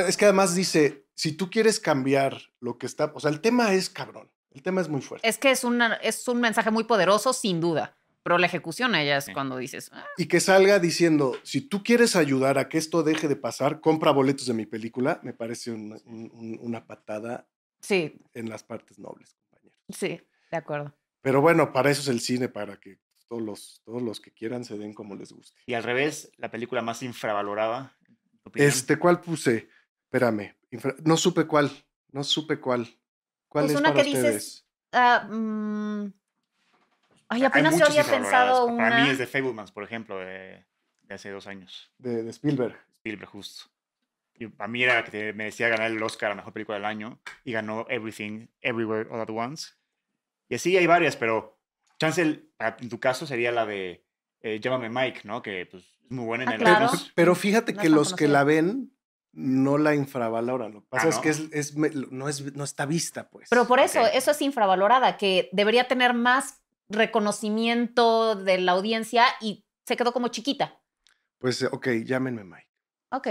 [0.06, 3.72] es que además dice, si tú quieres cambiar lo que está, o sea, el tema
[3.74, 5.28] es cabrón, el tema es muy fuerte.
[5.28, 7.96] Es que es, una, es un mensaje muy poderoso, sin duda.
[8.24, 9.32] Pero la ejecución ella es Sí.
[9.32, 13.26] cuando dices, "Ah, Y que salga diciendo, si tú quieres ayudar a que esto deje
[13.26, 17.48] de pasar, compra boletos de mi película, me parece una, un- un- una patada
[17.80, 19.80] sí, en las partes nobles, compañeros.
[19.88, 20.20] sí,
[20.52, 20.94] de acuerdo.
[21.22, 22.98] Pero bueno, para eso es el cine, para que
[23.28, 25.58] todos los, todos los que quieran se den como les guste.
[25.66, 27.96] Y al revés, la película más infravalorada.
[28.54, 29.68] Este, ¿cuál puse?
[30.04, 31.70] Espérame, infra- no supe cuál,
[32.10, 32.86] no supe cuál.
[33.48, 34.66] ¿Cuál Pues es una para que dices, ustedes?
[34.92, 36.12] Ah, mm,
[37.28, 38.48] Ay, Hay apenas yo muchas había infravaloradas.
[38.58, 39.04] pensado Para una.
[39.04, 40.66] mí es de Fablemans, por ejemplo, de,
[41.02, 41.90] de hace dos años.
[41.98, 42.76] De, de Spielberg.
[42.96, 43.70] Spielberg, justo.
[44.34, 46.84] Y para mí era la que te- merecía ganar el Oscar a Mejor Película del
[46.84, 49.70] Año y ganó Everything, Everywhere, All at Once.
[50.48, 51.58] Y así hay varias, pero
[51.98, 54.04] chance, para- en tu caso, sería la de
[54.40, 55.40] eh, Llámame Mike, ¿no?
[55.40, 56.90] Que pues, es muy buena en Ah, el claro.
[57.14, 58.92] Pero fíjate No que los que la ven
[59.32, 60.72] no la infravaloran.
[60.74, 61.86] Lo que pasa Ah, es que ¿no?
[61.86, 63.48] es, no, es, no está vista, pues.
[63.48, 69.64] Pero por eso, eso es infravalorada, que debería tener más reconocimiento de la audiencia y
[69.86, 70.78] se quedó como chiquita.
[71.38, 72.68] Pues, eh, ok, llámenme Mike.
[73.10, 73.28] Ok,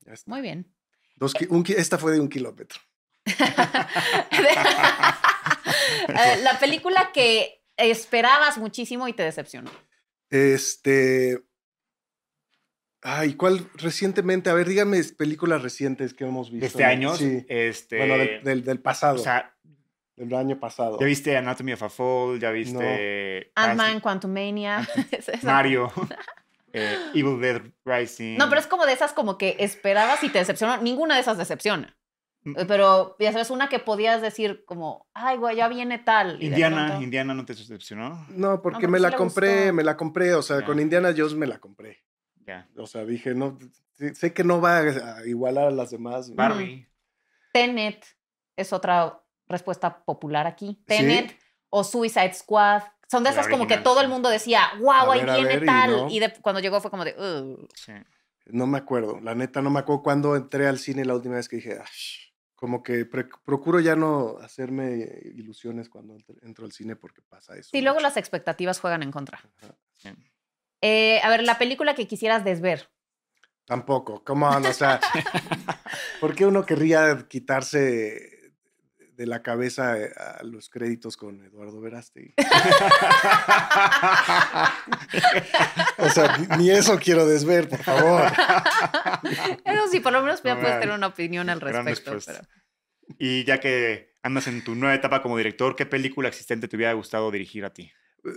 [0.00, 0.30] Ya está.
[0.30, 0.74] muy bien.
[1.16, 2.80] Dos un esta fue de un kilómetro.
[6.08, 9.70] Eh, la película que esperabas muchísimo y te decepcionó.
[10.30, 11.42] Este.
[13.02, 14.50] Ay, ¿cuál recientemente?
[14.50, 16.62] A ver, díganme películas recientes que hemos visto.
[16.62, 17.44] De este año, Sí.
[17.48, 19.14] este, Bueno, del, del- del pasado.
[19.16, 19.54] o sea,
[20.16, 20.98] del año pasado.
[20.98, 24.86] ya viste Anatomy of a Fall, ya viste Ant-Man, Quantumania.
[25.42, 25.92] Mario,
[26.72, 28.36] eh, Evil Dead Rising.
[28.36, 30.78] No, pero es como de esas como que esperabas y te decepcionó.
[30.82, 31.96] Ninguna de esas decepciona.
[32.50, 32.66] Mm.
[32.66, 36.42] Pero ya sabes, una que podías decir como, ay, güey, ya viene tal.
[36.42, 38.26] y Indiana, pronto- Indiana no te decepcionó.
[38.30, 39.72] No, porque me la compré, gustó.
[39.74, 40.34] me la compré.
[40.34, 42.02] O sea, con Indiana Jones me la compré.
[42.46, 42.68] Ya.
[42.76, 43.58] O sea, dije, no,
[44.14, 46.34] sé- que no va a igualar a las demás.
[46.34, 46.88] Barbie.
[47.52, 48.04] Tenet
[48.56, 50.82] es otra respuesta popular aquí.
[50.86, 51.36] Tenet
[51.70, 52.82] o Suicide Squad.
[53.10, 54.04] Son de esas como que todo sí.
[54.04, 55.90] el mundo decía, wow, ahí viene ver, y tal.
[55.90, 56.10] no.
[56.10, 57.68] Y de- cuando llegó fue como de, "Ugh".
[57.74, 57.92] Sí.
[58.46, 61.48] No me acuerdo, la neta, no me acuerdo cuando entré al cine la última vez
[61.48, 62.27] que dije, "Ash",
[62.58, 67.70] como que procuro ya no hacerme ilusiones cuando entro, al cine porque pasa eso.
[67.70, 69.40] Sí, luego las expectativas juegan en contra.
[69.96, 70.08] Sí.
[70.80, 72.90] Eh, a ver, la película que quisieras desver.
[73.64, 74.98] Tampoco, come on, o sea,
[76.20, 78.37] ¿por qué uno querría quitarse
[79.18, 82.34] de la cabeza eh, a los créditos con Eduardo Verástegui?
[85.98, 88.22] o sea, ni- ni eso quiero desver, por favor.
[89.64, 92.16] Eso sí, por lo menos ya No, puedes tener una opinión al respecto.
[92.24, 92.40] pero-
[93.18, 96.92] Y ya que andas en tu nueva etapa como director, ¿qué película existente te hubiera
[96.92, 97.90] gustado dirigir a ti?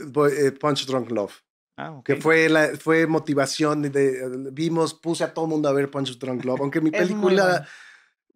[0.07, 1.33] Voy- eh, Punch Drunk Love.
[1.77, 2.05] Ah, ok.
[2.05, 5.89] Que fue, la, fue motivación de, de- Vimos, puse a todo el mundo a ver
[5.91, 6.61] Punch Drunk Love.
[6.61, 7.67] Aunque mi película.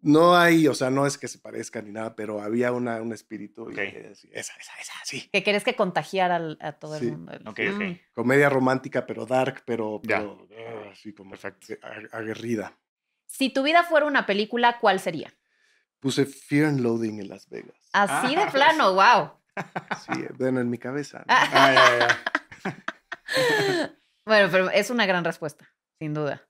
[0.06, 3.12] No hay, o sea, no es que se parezca ni nada, pero había una, un
[3.12, 3.68] espíritu.
[3.70, 3.80] y Ok.
[3.80, 5.28] dije, sí, esa, esa, esa, sí.
[5.32, 7.06] Que querés que contagiar al- a todo Sí.
[7.06, 7.32] el mundo.
[7.46, 7.74] Ok, Mm.
[7.76, 7.98] ok.
[8.14, 10.18] Comedia romántica, pero dark, pero, Ya.
[10.18, 10.48] pero
[10.86, 11.74] ah, así como Perfecto.
[12.12, 12.76] aguerrida.
[13.26, 15.34] Si tu vida fuera una película, ¿cuál sería?
[16.00, 17.76] Puse Fear and Loading en Las Vegas.
[17.92, 18.50] Así de Ah.
[18.52, 19.30] plano, wow.
[20.04, 21.18] Sí, bueno, en mi cabeza.
[21.20, 21.24] ¿no?
[21.28, 21.48] Ah.
[21.52, 22.26] Ah, ya, ya.
[24.26, 25.68] Bueno, pero es una gran respuesta,
[26.00, 26.42] sin duda.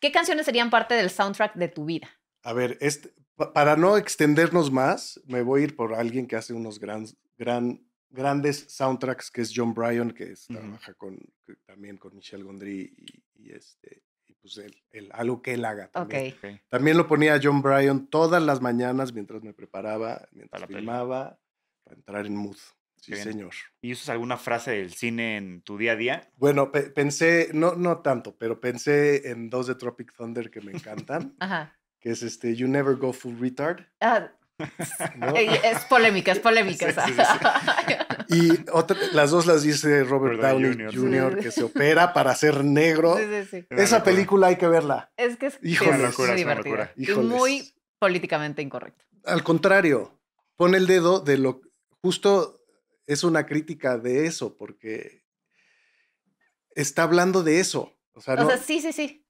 [0.00, 2.08] ¿Qué canciones serían parte del soundtrack de tu vida?
[2.42, 6.36] A ver, este, pa- para no extendernos más, me voy a ir por alguien que
[6.36, 11.16] hace unos gran, gran, grandes soundtracks, que es John Bryan, que es- trabaja con,
[11.46, 15.64] que también con Michelle Gondry y, y este, y pues él, él- algo que él
[15.64, 16.34] haga también.
[16.42, 16.60] Ok.
[16.68, 20.78] También lo ponía John Bryan todas las mañanas mientras me preparaba, mientras la peli.
[20.80, 21.38] filmaba,
[21.84, 22.56] para entrar en mood.
[23.00, 23.24] Sí, bien.
[23.24, 23.52] señor.
[23.80, 26.32] ¿Y usas alguna frase del cine en tu día a día?
[26.36, 30.72] Bueno, pe- pensé, no, no tanto, pero pensé en dos de Tropic Thunder que me
[30.72, 31.77] encantan, Ajá.
[32.00, 33.80] Que es este You Never Go Full Retard.
[34.00, 34.30] Ah,
[35.16, 35.28] ¿no?
[35.36, 36.86] es polémica, es polémica.
[36.86, 37.06] Sí, esa.
[37.06, 37.94] sí, sí,
[38.30, 40.94] Y otra, las dos las dice Robert Robert Downey Jr.
[40.94, 41.44] Jr., Sí.
[41.44, 43.16] que se opera para ser negro.
[43.16, 43.66] Sí, sí, sí.
[43.70, 45.10] Una Esa película hay que verla.
[45.16, 46.70] Es que es, sí, Híjole, es es locura, muy es una divertida.
[46.76, 46.92] locura.
[46.96, 47.30] Y Híjoles.
[47.30, 49.04] muy políticamente incorrecto.
[49.24, 50.20] Al contrario,
[50.56, 51.60] pone el dedo de lo
[52.02, 52.60] justo
[53.06, 55.24] es una crítica de eso, porque
[56.74, 57.96] está hablando de eso.
[58.12, 59.24] O sea, O no, sea, sí, sí, sí.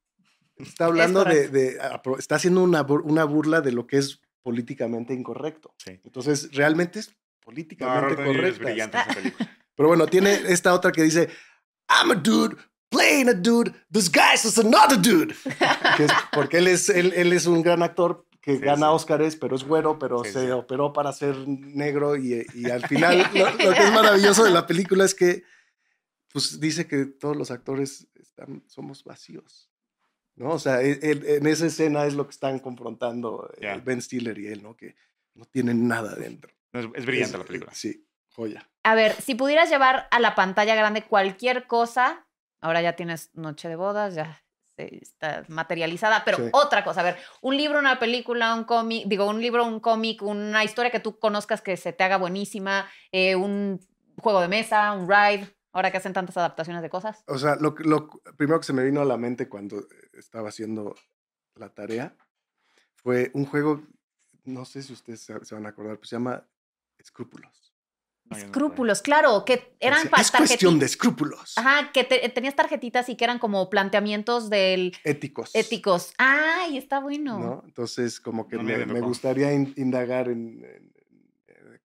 [0.58, 1.52] Está hablando de, correcto.
[1.52, 5.74] de- apro- está haciendo una, una burla de lo que es políticamente incorrecto.
[5.78, 6.00] Sí.
[6.04, 9.58] Entonces, realmente es No, políticamente es esa película.
[9.76, 11.28] Pero bueno, tiene esta otra que dice,
[11.88, 12.56] I'm a dude
[12.90, 15.34] playing a dude disguised as another dude.
[15.96, 18.92] Que es porque él es, él, él es un gran actor que Sí, gana sí.
[18.94, 20.50] Óscares, pero es güero, pero Sí, se sí.
[20.52, 24.66] operó para ser negro y, y al final lo, lo que es maravilloso de la
[24.66, 25.42] película es que
[26.32, 29.70] pues dice que todos los actores están, somos vacíos.
[30.38, 30.50] ¿No?
[30.50, 33.76] O sea, él- él- en esa escena es lo que están confrontando Ya.
[33.76, 34.76] Ben Stiller y él, ¿no?
[34.76, 34.94] Que
[35.34, 36.50] no tienen nada dentro.
[36.72, 37.72] No, Es, es brillante Es- la película.
[37.74, 38.68] Sí, joya.
[38.84, 42.26] A ver, si pudieras llevar a la pantalla grande cualquier cosa,
[42.60, 44.42] ahora ya tienes noche de bodas, ya
[44.76, 46.44] está materializada, pero Sí.
[46.52, 50.22] otra cosa, a ver, un libro, una película, un cómic, digo, un libro, un cómic,
[50.22, 53.80] una historia que tú conozcas que se te haga buenísima, eh, un
[54.20, 57.22] juego de mesa, un ride, ahora que hacen tantas adaptaciones de cosas.
[57.26, 60.48] O sea, lo, que- lo primero que se me vino a la mente cuando estaba
[60.48, 60.94] haciendo
[61.54, 62.16] la tarea
[62.94, 63.82] fue un juego,
[64.44, 66.46] no sé si ustedes se, se van a acordar, pues se llama
[66.98, 67.74] Escrúpulos.
[68.30, 73.08] Escrúpulos, claro, que eran Es- pa- es cuestión de escrúpulos Ajá, que te- tenías tarjetitas
[73.08, 75.54] y que eran como planteamientos del éticos.
[75.54, 76.12] éticos.
[76.18, 77.38] Ay, está bueno.
[77.38, 77.62] ¿no?
[77.64, 80.92] Entonces, como que No, me, me gustaría in- indagar en- en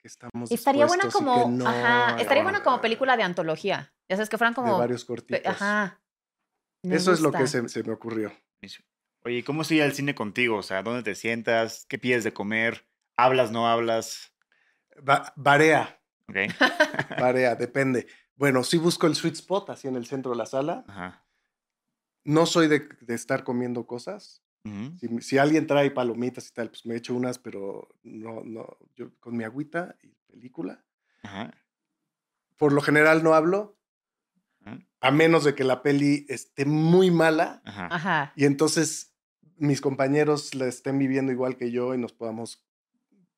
[0.03, 3.93] que estamos Estaría buena como, que no, ajá, estaría buena como película de antología.
[4.09, 5.45] Ya sabes que fueran de como, varios pe- cortitos.
[5.45, 6.01] ajá.
[6.83, 8.33] Me Eso es lo que se, se me ocurrió.
[9.23, 10.57] Oye, ¿y ¿cómo sigue el cine contigo?
[10.57, 11.85] O sea, ¿dónde te sientas?
[11.87, 12.85] ¿Qué pides de comer?
[13.15, 14.33] ¿Hablas, no hablas?
[16.27, 16.35] ¿Ok?
[17.17, 18.05] varea, depende.
[18.35, 20.83] Bueno, sí busco el sweet spot así en el centro de la sala.
[20.89, 21.25] Ajá.
[22.25, 24.42] No soy de, de estar comiendo cosas.
[24.65, 24.97] Ujú.
[24.97, 29.11] Si, si alguien trae palomitas y tal, pues me echo unas, pero no, no, yo
[29.19, 30.83] con mi agüita y película.
[31.23, 31.51] Ajá.
[32.57, 33.77] Por lo general no hablo,
[35.01, 38.31] a menos de que la peli esté muy mala Ajá.
[38.37, 39.13] Y entonces
[39.57, 42.65] mis compañeros la estén viviendo igual que yo y nos podamos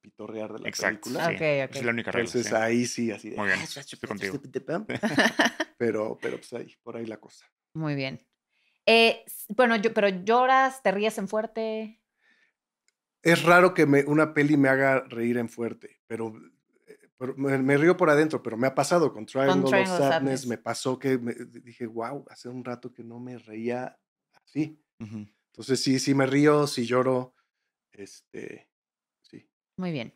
[0.02, 1.10] pitorrear de la Exacto.
[1.10, 1.26] película.
[1.26, 1.36] Ah, sí.
[1.36, 1.76] ok, Esa ok.
[1.76, 2.28] es la única regla.
[2.28, 2.56] Entonces sí.
[2.56, 3.38] ahí sí, así de...
[3.38, 4.40] Muy bien, estoy contigo.
[5.78, 7.46] Pero, pero pues ahí, por ahí la cosa.
[7.74, 8.26] Muy bien.
[8.86, 12.02] Eh, bueno, yo, pero lloras, te ríes en fuerte.
[13.22, 16.34] Es raro que me, una peli me haga reír en fuerte, pero,
[16.86, 19.94] eh, pero me, me río por adentro, pero me ha pasado con Triangle, of Triangle
[19.94, 20.48] of Sadness, Sadness.
[20.48, 23.98] me pasó que me, dije, wow, hace un rato que no me reía
[24.34, 24.80] así.
[25.00, 27.34] Entonces sí, sí me río, sí lloro,
[27.92, 28.70] este,
[29.22, 29.50] sí.
[29.78, 30.14] Muy bien.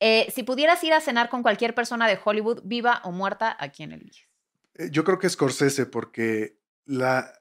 [0.00, 3.70] Eh, si pudieras ir a cenar con cualquier persona de Hollywood, viva o muerta, ¿a
[3.70, 4.28] quién eliges?
[4.74, 7.39] Eh, Yo creo que Scorsese porque la,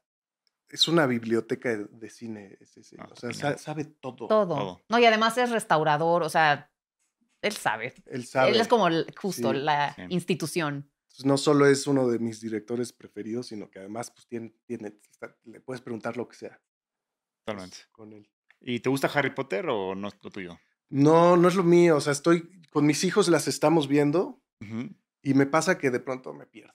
[0.70, 4.28] es una biblioteca de, de cine, es ese, Ah, o sea, sabe todo.
[4.28, 4.48] Todo.
[4.48, 4.82] todo.
[4.90, 6.72] No, y además es restaurador, o sea,
[7.42, 7.94] él sabe.
[8.06, 8.52] Él sabe.
[8.52, 8.88] Él es como
[9.20, 10.02] justo Sí, la sí.
[10.10, 10.92] institución.
[11.08, 14.94] Entonces, no solo es uno de mis directores preferidos, sino que además pues, tiene, tiene,
[15.12, 16.62] está- le puedes preguntar lo que sea
[17.46, 17.78] Totalmente.
[17.92, 18.30] con él.
[18.62, 20.60] ¿Y te gusta Harry Potter o no es lo tuyo?
[20.90, 21.98] No, no es lo mío.
[21.98, 24.42] O sea, estoy con mis hijos, las estamos viendo
[25.24, 26.74] y me pasa que de pronto me pierdo.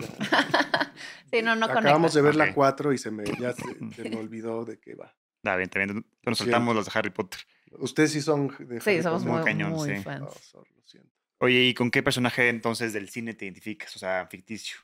[0.00, 0.92] O sea,
[1.30, 2.16] Sí, no, no acabamos conecta.
[2.18, 3.62] de ver la 4 y se me, ya se,
[4.02, 5.14] se me olvidó de qué va.
[5.42, 5.96] Da bien, también.
[5.96, 7.40] Nos Lo soltamos los de Harry Potter.
[7.72, 9.36] Ustedes sí son de Sí, Harry somos Potter?
[9.36, 10.02] muy, cañón, muy sí.
[10.02, 10.20] fans.
[10.20, 11.10] No, sorry, lo siento.
[11.38, 13.94] Oye, ¿y con qué personaje entonces del cine te identificas?
[13.96, 14.78] O sea, ficticio.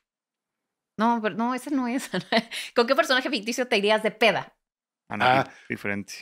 [0.96, 2.11] No, pero no, ese no es.
[2.74, 4.54] ¿Con qué personaje ficticio te irías de peda?
[5.08, 5.44] Ah, no, Ah.
[5.44, 6.12] di- diferente.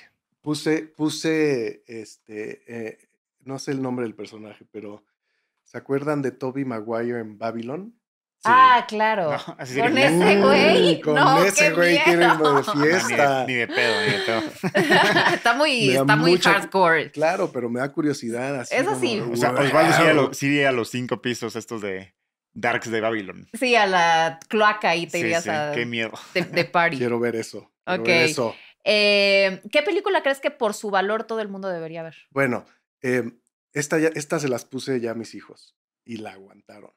[0.41, 3.09] Puse, puse, este, eh,
[3.41, 5.05] no sé el nombre del personaje, pero
[5.65, 7.98] ¿se acuerdan de Toby Maguire en Babylon?
[8.41, 8.45] Sí.
[8.45, 9.33] Ah, claro.
[9.33, 10.07] No, así Con sería.
[10.11, 11.01] ese güey.
[11.01, 12.63] Con no, ese qué güey quiero irme de miedo.
[12.63, 13.45] No, ni, de, fiesta.
[13.49, 14.43] ni de pedo, ni de pedo.
[15.35, 17.11] está muy, está muy mucha- hardcore.
[17.11, 18.61] Claro, pero me da curiosidad.
[18.61, 19.21] Así Eso como sí.
[19.21, 22.15] O sea, Osvaldo sí iría a, lo- sí a los cinco pisos estos de
[22.55, 23.49] Darks de Babylon.
[23.55, 26.13] Sí, a la cloaca y te Sí, irías sí, a Qué miedo.
[26.35, 26.97] de, de party.
[26.99, 27.73] Quiero ver eso.
[27.85, 28.07] quiero Ok.
[28.09, 28.55] ver eso.
[28.85, 32.15] Eh, ¿Qué película crees que por su valor todo el mundo debería ver?
[32.31, 32.65] Bueno,
[33.03, 33.33] eh,
[33.73, 36.93] esta, ya, esta se las puse ya a mis hijos y la aguantaron.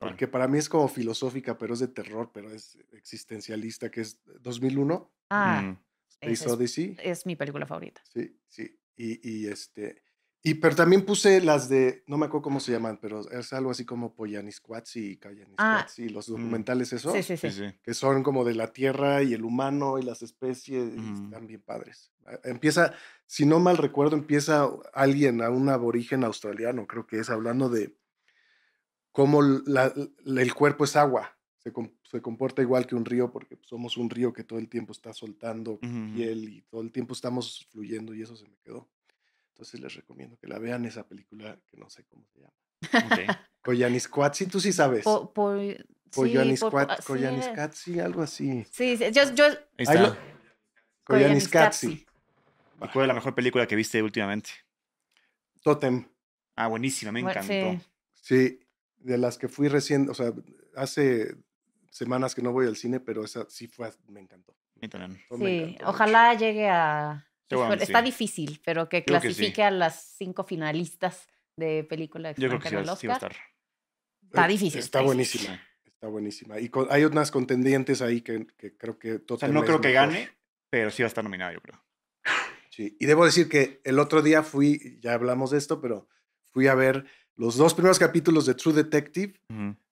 [0.00, 4.20] Porque para mí es como filosófica, pero es de terror, pero es existencialista, que es
[4.40, 5.78] 2001, Ah, Mm.
[6.08, 6.96] Space esa es, Odyssey.
[7.02, 8.00] es mi película favorita.
[8.12, 8.78] Sí, sí.
[8.96, 10.02] Y, y este.
[10.42, 13.70] Y pero también puse las de, no me acuerdo cómo se llaman, pero es algo
[13.70, 17.50] así como Poyanisquatsi y Cayanisquatsi, los documentales esos, Sí, sí, sí.
[17.50, 21.24] Sí, que son como de la tierra y el humano y las especies, y Ujú.
[21.24, 22.10] están bien padres.
[22.24, 22.94] Ah, Empieza,
[23.26, 27.94] si no mal recuerdo, empieza alguien, a un aborigen australiano, creo que es, hablando de
[29.12, 29.92] cómo la-
[30.24, 33.96] la- el cuerpo es agua, se, com- se comporta igual que un río porque somos
[33.96, 36.12] un río que todo el tiempo está soltando Ujú.
[36.14, 38.88] piel y todo el tiempo estamos fluyendo y eso se me quedó.
[39.48, 42.54] Entonces les recomiendo que la vean esa película que no sé cómo se llama.
[43.06, 43.18] Ok.
[43.62, 45.04] Koyaanisqatsi, tú sí sabes.
[45.04, 45.54] Po- po-
[47.72, 48.64] sí, algo así.
[48.70, 50.18] Sí, sí, yo, yo Ahí está.
[52.82, 54.50] ¿Y cuál es la mejor película que viste últimamente?
[55.62, 56.06] Totem.
[56.56, 57.72] Ah, buenísima, me encantó.
[57.72, 57.80] sí.
[58.22, 58.60] Sí,
[59.00, 60.32] de las que fui recién, o sea,
[60.76, 61.34] hace
[61.90, 64.56] semanas que no voy al cine, pero esa sí fue, me encantó.
[64.76, 65.86] Me Sí, encantó mucho.
[65.86, 67.26] ojalá llegue a...
[67.48, 68.04] Seguramente Está sí.
[68.04, 69.34] difícil, pero que Creo que sí.
[69.34, 71.26] clasifique a las cinco finalistas
[71.56, 73.32] de película Yo creo que sí va, sí va a estar.
[74.22, 75.60] Está Eh, difícil, Está está buenísima.
[75.84, 76.60] Está buenísima.
[76.60, 79.80] Y con- hay unas contendientes ahí que, que creo que O sea, Totem no creo
[79.80, 80.08] que mejor.
[80.12, 80.30] gane,
[80.70, 81.84] pero sí va a estar nominado, yo creo.
[82.70, 86.08] Sí, y debo decir que el otro día fui, ya hablamos de esto, pero
[86.52, 87.04] fui a ver
[87.40, 89.32] los dos primeros capítulos de True Detective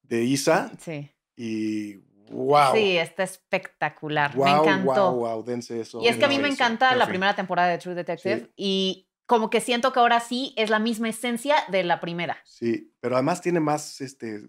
[0.02, 1.10] de Isa Sí.
[1.34, 1.94] y
[2.30, 2.74] wow.
[2.74, 4.36] Sí, está espectacular.
[4.36, 5.12] wow, me encantó.
[5.12, 6.00] Wow, wow, dense eso.
[6.02, 8.52] Y es que a mí me encanta la primera temporada de True Detective Sí.
[8.56, 12.38] y como que siento que ahora sí es la misma esencia de la primera.
[12.44, 14.42] Sí, pero además tiene más, este,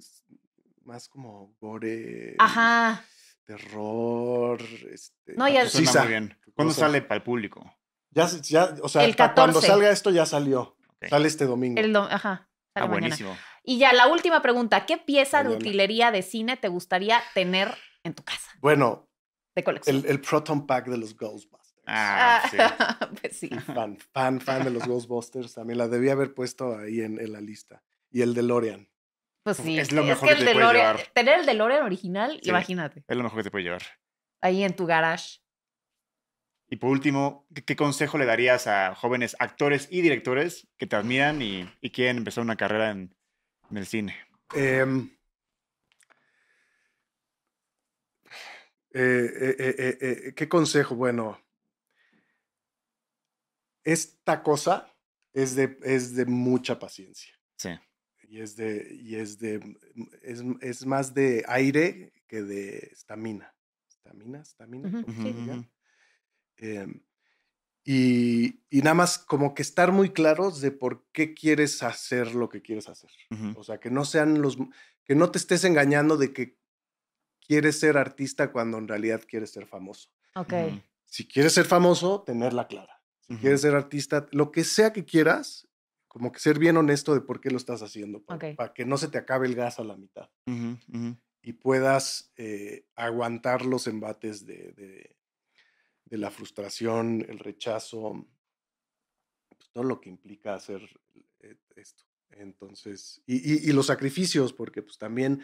[0.83, 3.03] más como gore, Ajá.
[3.45, 5.35] terror, este.
[5.35, 5.99] No, ya- Suena Sisa.
[6.01, 6.37] muy bien.
[6.53, 7.73] ¿Cuándo sale para el público?
[8.11, 9.67] Ya, ya, o sea, El cuando 14.
[9.67, 10.75] salga esto ya salió.
[11.09, 11.79] Sale este domingo.
[11.79, 12.48] El do- Ajá.
[12.83, 12.99] Ah, mañana.
[13.07, 13.37] buenísimo.
[13.63, 17.73] Y ya la última pregunta, ¿qué pieza de utilería de cine te gustaría tener
[18.03, 19.07] en tu casa Bueno,
[19.55, 19.97] de colección?
[19.97, 21.59] el, el Proton Pack de los Ghostbusters.
[21.85, 22.57] Ah, sí.
[23.21, 23.49] pues sí.
[23.49, 25.53] Fan, fan, fan de los Ghostbusters.
[25.55, 27.83] También la debía haber puesto ahí en, en la lista.
[28.11, 28.87] Y el DeLorean.
[29.43, 29.77] Pues sí.
[29.79, 30.99] Es lo mejor que el te DeLorean- llevar.
[31.13, 32.49] Tener el DeLorean original, Sí.
[32.49, 33.03] imagínate.
[33.07, 33.81] Es lo mejor que te puede llevar.
[34.41, 35.39] Ahí en tu garage.
[36.69, 40.95] Y por último, ¿qué, qué consejo le darías a jóvenes actores y directores que te
[40.95, 43.15] admiran y, y quieren empezar una carrera en,
[43.71, 44.15] en el cine?
[44.53, 45.09] Em,
[48.93, 50.95] eh, eh, eh, eh, eh, ¿Qué consejo?
[50.95, 51.39] Bueno,
[53.83, 54.95] esta cosa
[55.33, 57.33] es de, es de mucha paciencia.
[57.55, 57.69] Sí.
[58.27, 59.59] Y es de, y es de,
[60.21, 63.55] es, es más de aire que de estamina.
[63.87, 64.41] ¿Estamina?
[64.41, 64.87] ¿Estamina?
[64.87, 65.65] Ujú, ¿Cómo
[66.59, 67.01] Em,
[67.83, 72.49] y, y nada más como que estar muy claros de por qué quieres hacer lo
[72.49, 73.09] que quieres hacer.
[73.31, 73.59] Ujú.
[73.59, 74.57] O sea, que no sean los,
[75.05, 76.57] que no te estés engañando de que
[77.47, 80.09] quieres ser artista cuando en realidad quieres ser famoso.
[80.35, 80.53] Ok.
[80.53, 80.81] Ujú.
[81.05, 83.01] Si quieres ser famoso, tenerla clara.
[83.21, 83.41] Si Ujú.
[83.41, 85.67] quieres ser artista, lo que sea que quieras,
[86.07, 88.55] como que ser bien honesto de por qué lo estás haciendo, para, Ok.
[88.57, 90.29] para que no se te acabe el gas a la mitad
[91.41, 95.08] y puedas eh, aguantar los embates de, de-
[96.09, 98.27] de la frustración, el rechazo,
[99.49, 100.81] pues, todo lo que implica hacer
[101.41, 102.03] eh, esto.
[102.31, 105.41] Entonces, y, y- y los sacrificios, porque pues también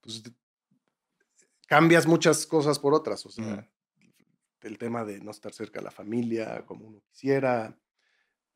[0.00, 0.22] pues,
[1.66, 3.70] cambias muchas cosas por otras, o sea,
[4.62, 7.78] el tema de no estar cerca de la familia como uno quisiera.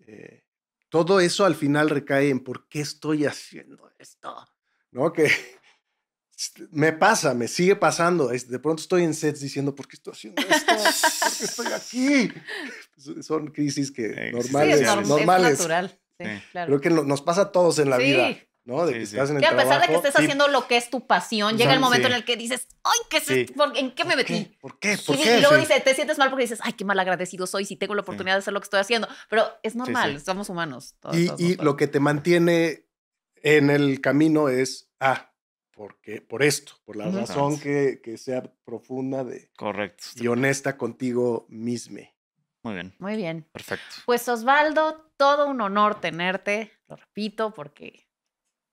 [0.00, 0.44] eh,
[0.90, 4.34] todo eso al final recae en por qué estoy haciendo esto,
[4.90, 5.12] ¿no?
[5.12, 5.28] Que
[6.70, 8.30] me pasa, me sigue pasando.
[8.32, 10.74] es- De pronto estoy en sets diciendo, ¿por qué estoy haciendo esto?
[10.74, 12.32] ¿Por qué estoy aquí?
[13.22, 15.58] Son crisis que Sí, normales, es, norm- es normales.
[15.58, 15.98] natural.
[16.20, 16.42] Sí, Sí.
[16.52, 16.66] claro.
[16.68, 18.02] Creo que no- nos pasa a todos en la Sí.
[18.04, 18.86] vida, ¿no?
[18.86, 19.16] De Sí, que sí.
[19.16, 20.06] estás en el Que a pesar de que trabajo.
[20.06, 20.22] estés Sí.
[20.24, 22.12] haciendo lo que es tu pasión, llega el momento sí.
[22.12, 23.40] en el que dices, ¡ay, qué es Sí.
[23.40, 23.54] esto?
[23.54, 24.44] ¿Por- ¿En qué me ¿Por metí?
[24.44, 24.58] qué?
[24.60, 24.98] ¿Por qué?
[24.98, 25.38] ¿Por Y, qué?
[25.38, 25.60] y luego Sí.
[25.62, 28.34] dice, te sientes mal porque dices, ay, qué mal agradecido soy si tengo la oportunidad
[28.34, 29.08] de hacer lo que estoy haciendo.
[29.30, 30.24] Pero es normal, sí.
[30.24, 30.94] somos humanos.
[31.00, 32.84] todos- Y, todos y nos lo que te mantiene
[33.42, 35.27] en el camino es, ah,
[35.78, 40.04] porque, por esto, por la razón que, que sea profunda de, Correcto.
[40.16, 42.16] y honesta contigo misme.
[42.64, 42.94] Muy bien.
[42.98, 43.48] Muy bien.
[43.52, 43.84] Perfecto.
[44.04, 48.08] Pues Osvaldo, todo un honor tenerte, lo repito, porque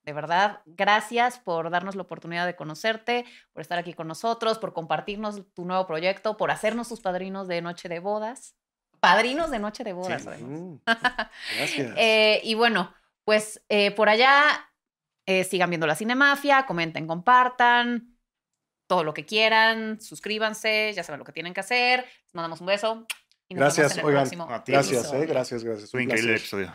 [0.01, 4.73] de verdad, gracias por darnos la oportunidad de conocerte, por estar aquí con nosotros, por
[4.73, 8.55] compartirnos tu nuevo proyecto, por hacernos tus padrinos de Noche de Bodas.
[8.99, 10.27] Padrinos de Noche de Bodas, Sí.
[10.27, 10.59] además.
[10.59, 10.75] Mm,
[11.57, 11.93] gracias.
[11.97, 12.91] Eh, y bueno,
[13.23, 14.67] pues eh, por allá
[15.25, 18.17] eh, sigan viendo la Cinemafia, comenten, compartan,
[18.87, 22.01] todo lo que quieran, suscríbanse, ya saben lo que tienen que hacer.
[22.25, 23.05] Les mandamos un beso.
[23.47, 24.71] Y nos vemos Gracias, en el oigan, próximo a ti.
[24.71, 25.91] gracias, eh, gracias, gracias.
[25.91, 26.73] Fue un increíble episodio.